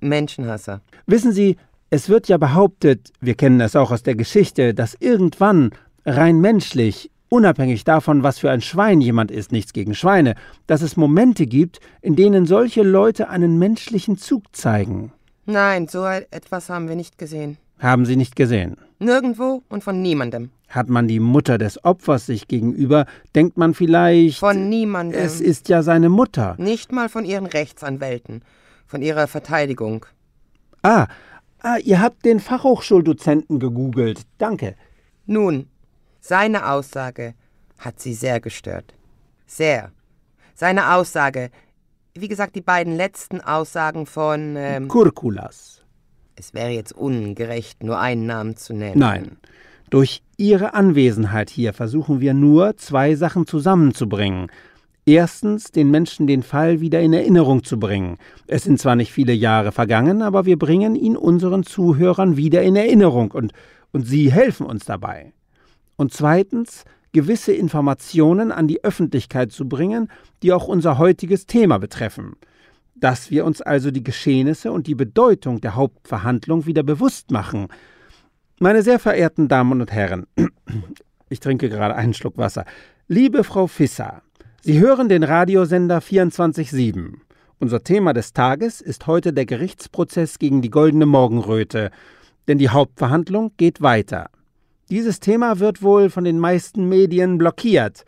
Menschenhasser. 0.00 0.80
Wissen 1.06 1.32
Sie, 1.32 1.56
Es 1.92 2.08
wird 2.08 2.28
ja 2.28 2.38
behauptet, 2.38 3.10
wir 3.20 3.34
kennen 3.34 3.60
es 3.60 3.74
auch 3.74 3.90
aus 3.90 4.04
der 4.04 4.14
Geschichte, 4.14 4.74
dass 4.74 4.94
irgendwann 5.00 5.72
rein 6.06 6.40
menschlich, 6.40 7.10
unabhängig 7.28 7.82
davon, 7.82 8.22
was 8.22 8.38
für 8.38 8.48
ein 8.48 8.60
Schwein 8.60 9.00
jemand 9.00 9.32
ist, 9.32 9.50
nichts 9.50 9.72
gegen 9.72 9.96
Schweine, 9.96 10.36
dass 10.68 10.82
es 10.82 10.96
Momente 10.96 11.46
gibt, 11.46 11.80
in 12.00 12.14
denen 12.14 12.46
solche 12.46 12.84
Leute 12.84 13.28
einen 13.28 13.58
menschlichen 13.58 14.16
Zug 14.16 14.44
zeigen. 14.54 15.12
Nein, 15.46 15.88
so 15.88 16.04
etwas 16.06 16.70
haben 16.70 16.88
wir 16.88 16.94
nicht 16.94 17.18
gesehen. 17.18 17.56
Haben 17.80 18.06
Sie 18.06 18.14
nicht 18.14 18.36
gesehen? 18.36 18.76
Nirgendwo 19.00 19.62
und 19.68 19.82
von 19.82 20.00
niemandem. 20.00 20.50
Hat 20.68 20.88
man 20.88 21.08
die 21.08 21.18
Mutter 21.18 21.58
des 21.58 21.84
Opfers 21.84 22.26
sich 22.26 22.46
gegenüber, 22.46 23.06
denkt 23.34 23.56
man 23.56 23.74
vielleicht. 23.74 24.38
Von 24.38 24.68
niemandem. 24.68 25.20
Es 25.20 25.40
ist 25.40 25.68
ja 25.68 25.82
seine 25.82 26.08
Mutter. 26.08 26.54
Nicht 26.58 26.92
mal 26.92 27.08
von 27.08 27.24
ihren 27.24 27.46
Rechtsanwälten, 27.46 28.42
von 28.90 29.02
ihrer 29.02 29.28
Verteidigung. 29.28 30.04
Ah, 30.82 31.06
ah, 31.60 31.76
ihr 31.84 32.00
habt 32.00 32.24
den 32.24 32.40
Fachhochschuldozenten 32.40 33.60
gegoogelt. 33.60 34.22
Danke. 34.38 34.74
Nun, 35.26 35.68
seine 36.20 36.68
Aussage 36.68 37.34
hat 37.78 38.00
sie 38.00 38.14
sehr 38.14 38.40
gestört. 38.40 38.94
Sehr. 39.46 39.92
Seine 40.54 40.94
Aussage, 40.94 41.50
wie 42.14 42.26
gesagt, 42.26 42.56
die 42.56 42.62
beiden 42.62 42.96
letzten 42.96 43.40
Aussagen 43.40 44.06
von. 44.06 44.56
Ähm, 44.56 44.88
Kurkulas. 44.88 45.84
Es 46.34 46.52
wäre 46.52 46.70
jetzt 46.70 46.92
ungerecht, 46.92 47.84
nur 47.84 48.00
einen 48.00 48.26
Namen 48.26 48.56
zu 48.56 48.74
nennen. 48.74 48.98
Nein. 48.98 49.36
Durch 49.90 50.22
Ihre 50.36 50.74
Anwesenheit 50.74 51.50
hier 51.50 51.72
versuchen 51.74 52.20
wir 52.20 52.34
nur, 52.34 52.76
zwei 52.76 53.14
Sachen 53.14 53.46
zusammenzubringen. 53.46 54.50
Erstens, 55.10 55.72
den 55.72 55.90
Menschen 55.90 56.28
den 56.28 56.44
Fall 56.44 56.80
wieder 56.80 57.00
in 57.00 57.12
Erinnerung 57.12 57.64
zu 57.64 57.80
bringen. 57.80 58.16
Es 58.46 58.62
sind 58.62 58.78
zwar 58.78 58.94
nicht 58.94 59.10
viele 59.10 59.32
Jahre 59.32 59.72
vergangen, 59.72 60.22
aber 60.22 60.44
wir 60.44 60.56
bringen 60.56 60.94
ihn 60.94 61.16
unseren 61.16 61.64
Zuhörern 61.64 62.36
wieder 62.36 62.62
in 62.62 62.76
Erinnerung 62.76 63.32
und, 63.32 63.52
und 63.90 64.06
Sie 64.06 64.30
helfen 64.30 64.66
uns 64.66 64.84
dabei. 64.84 65.32
Und 65.96 66.12
zweitens, 66.12 66.84
gewisse 67.10 67.52
Informationen 67.52 68.52
an 68.52 68.68
die 68.68 68.84
Öffentlichkeit 68.84 69.50
zu 69.50 69.68
bringen, 69.68 70.12
die 70.44 70.52
auch 70.52 70.68
unser 70.68 70.96
heutiges 70.96 71.44
Thema 71.46 71.78
betreffen. 71.78 72.36
Dass 72.94 73.32
wir 73.32 73.44
uns 73.46 73.60
also 73.60 73.90
die 73.90 74.04
Geschehnisse 74.04 74.70
und 74.70 74.86
die 74.86 74.94
Bedeutung 74.94 75.60
der 75.60 75.74
Hauptverhandlung 75.74 76.66
wieder 76.66 76.84
bewusst 76.84 77.32
machen. 77.32 77.66
Meine 78.60 78.84
sehr 78.84 79.00
verehrten 79.00 79.48
Damen 79.48 79.80
und 79.80 79.90
Herren, 79.90 80.28
ich 81.28 81.40
trinke 81.40 81.68
gerade 81.68 81.96
einen 81.96 82.14
Schluck 82.14 82.38
Wasser. 82.38 82.64
Liebe 83.08 83.42
Frau 83.42 83.66
Fisser, 83.66 84.22
Sie 84.62 84.78
hören 84.78 85.08
den 85.08 85.22
Radiosender 85.22 86.00
24-7. 86.00 87.14
Unser 87.60 87.82
Thema 87.82 88.12
des 88.12 88.34
Tages 88.34 88.82
ist 88.82 89.06
heute 89.06 89.32
der 89.32 89.46
Gerichtsprozess 89.46 90.38
gegen 90.38 90.60
die 90.60 90.68
Goldene 90.68 91.06
Morgenröte, 91.06 91.90
denn 92.46 92.58
die 92.58 92.68
Hauptverhandlung 92.68 93.52
geht 93.56 93.80
weiter. 93.80 94.28
Dieses 94.90 95.18
Thema 95.18 95.60
wird 95.60 95.80
wohl 95.80 96.10
von 96.10 96.24
den 96.24 96.38
meisten 96.38 96.90
Medien 96.90 97.38
blockiert. 97.38 98.04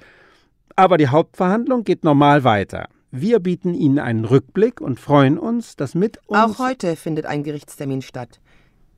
Aber 0.77 0.99
die 0.99 1.09
Hauptverhandlung 1.09 1.85
geht 1.85 2.05
normal 2.05 2.45
weiter. 2.45 2.91
Wir 3.11 3.41
bieten 3.41 3.73
Ihnen 3.73 3.99
einen 3.99 4.27
Rückblick 4.27 4.83
und 4.83 5.01
freuen 5.01 5.39
uns, 5.39 5.77
dass 5.77 5.95
mit 5.95 6.19
uns. 6.27 6.39
Auch 6.39 6.59
heute 6.59 6.97
findet 6.97 7.25
ein 7.25 7.45
Gerichtstermin 7.45 8.03
statt. 8.03 8.41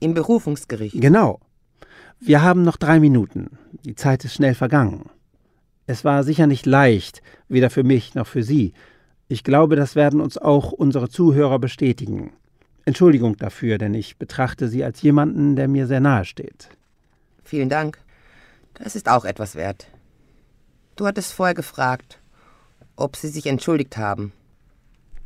Im 0.00 0.14
Berufungsgericht. 0.14 1.00
Genau. 1.00 1.38
Wir 2.18 2.42
haben 2.42 2.64
noch 2.64 2.78
drei 2.78 2.98
Minuten. 2.98 3.58
Die 3.84 3.94
Zeit 3.94 4.24
ist 4.24 4.34
schnell 4.34 4.56
vergangen. 4.56 5.08
Es 5.86 6.04
war 6.04 6.24
sicher 6.24 6.46
nicht 6.46 6.66
leicht, 6.66 7.22
weder 7.48 7.70
für 7.70 7.84
mich 7.84 8.14
noch 8.14 8.26
für 8.26 8.42
Sie. 8.42 8.72
Ich 9.28 9.44
glaube, 9.44 9.76
das 9.76 9.96
werden 9.96 10.20
uns 10.20 10.38
auch 10.38 10.72
unsere 10.72 11.08
Zuhörer 11.08 11.58
bestätigen. 11.58 12.32
Entschuldigung 12.86 13.36
dafür, 13.36 13.78
denn 13.78 13.94
ich 13.94 14.16
betrachte 14.18 14.68
Sie 14.68 14.84
als 14.84 15.02
jemanden, 15.02 15.56
der 15.56 15.68
mir 15.68 15.86
sehr 15.86 16.00
nahe 16.00 16.24
steht. 16.24 16.68
Vielen 17.42 17.68
Dank. 17.68 17.98
Das 18.74 18.96
ist 18.96 19.08
auch 19.08 19.24
etwas 19.24 19.54
wert. 19.54 19.86
Du 20.96 21.06
hattest 21.06 21.32
vorher 21.32 21.54
gefragt, 21.54 22.20
ob 22.96 23.16
Sie 23.16 23.28
sich 23.28 23.46
entschuldigt 23.46 23.96
haben. 23.96 24.32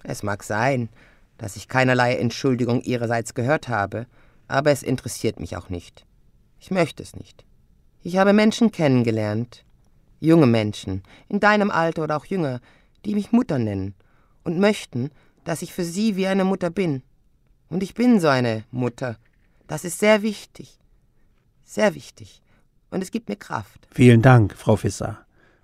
Es 0.03 0.23
mag 0.23 0.43
sein, 0.43 0.89
dass 1.37 1.57
ich 1.57 1.69
keinerlei 1.69 2.17
Entschuldigung 2.17 2.81
Ihrerseits 2.83 3.35
gehört 3.35 3.69
habe, 3.69 4.07
aber 4.49 4.71
es 4.71 4.83
interessiert 4.83 5.41
mich 5.41 5.57
auch 5.57 5.69
nicht. 5.69 6.05
Ich 6.59 6.71
möchte 6.71 7.03
es 7.03 7.15
nicht. 7.15 7.45
Ich 8.03 8.17
habe 8.17 8.33
Menschen 8.33 8.73
kennengelernt, 8.73 9.65
junge 10.21 10.47
Menschen, 10.47 11.03
in 11.29 11.41
deinem 11.41 11.71
Alter 11.71 12.05
oder 12.05 12.17
auch 12.17 12.25
jünger, 12.25 12.61
die 13.05 13.15
mich 13.15 13.33
Mutter 13.33 13.59
nennen 13.59 13.95
und 14.45 14.59
möchten, 14.59 15.11
dass 15.45 15.63
ich 15.63 15.73
für 15.73 15.85
sie 15.85 16.17
wie 16.17 16.27
eine 16.27 16.45
Mutter 16.45 16.71
bin. 16.71 17.03
Und 17.71 17.83
ich 17.83 17.95
bin 17.95 18.21
so 18.21 18.29
eine 18.29 18.65
Mutter. 18.71 19.17
Das 19.67 19.85
ist 19.85 19.99
sehr 19.99 20.23
wichtig. 20.23 20.79
Sehr 21.65 21.95
wichtig. 21.95 22.43
Und 22.91 23.03
es 23.03 23.11
gibt 23.11 23.29
mir 23.29 23.37
Kraft. 23.37 23.87
Vielen 23.91 24.23
Dank, 24.23 24.55
Frau 24.57 24.77
Fisser. 24.77 25.19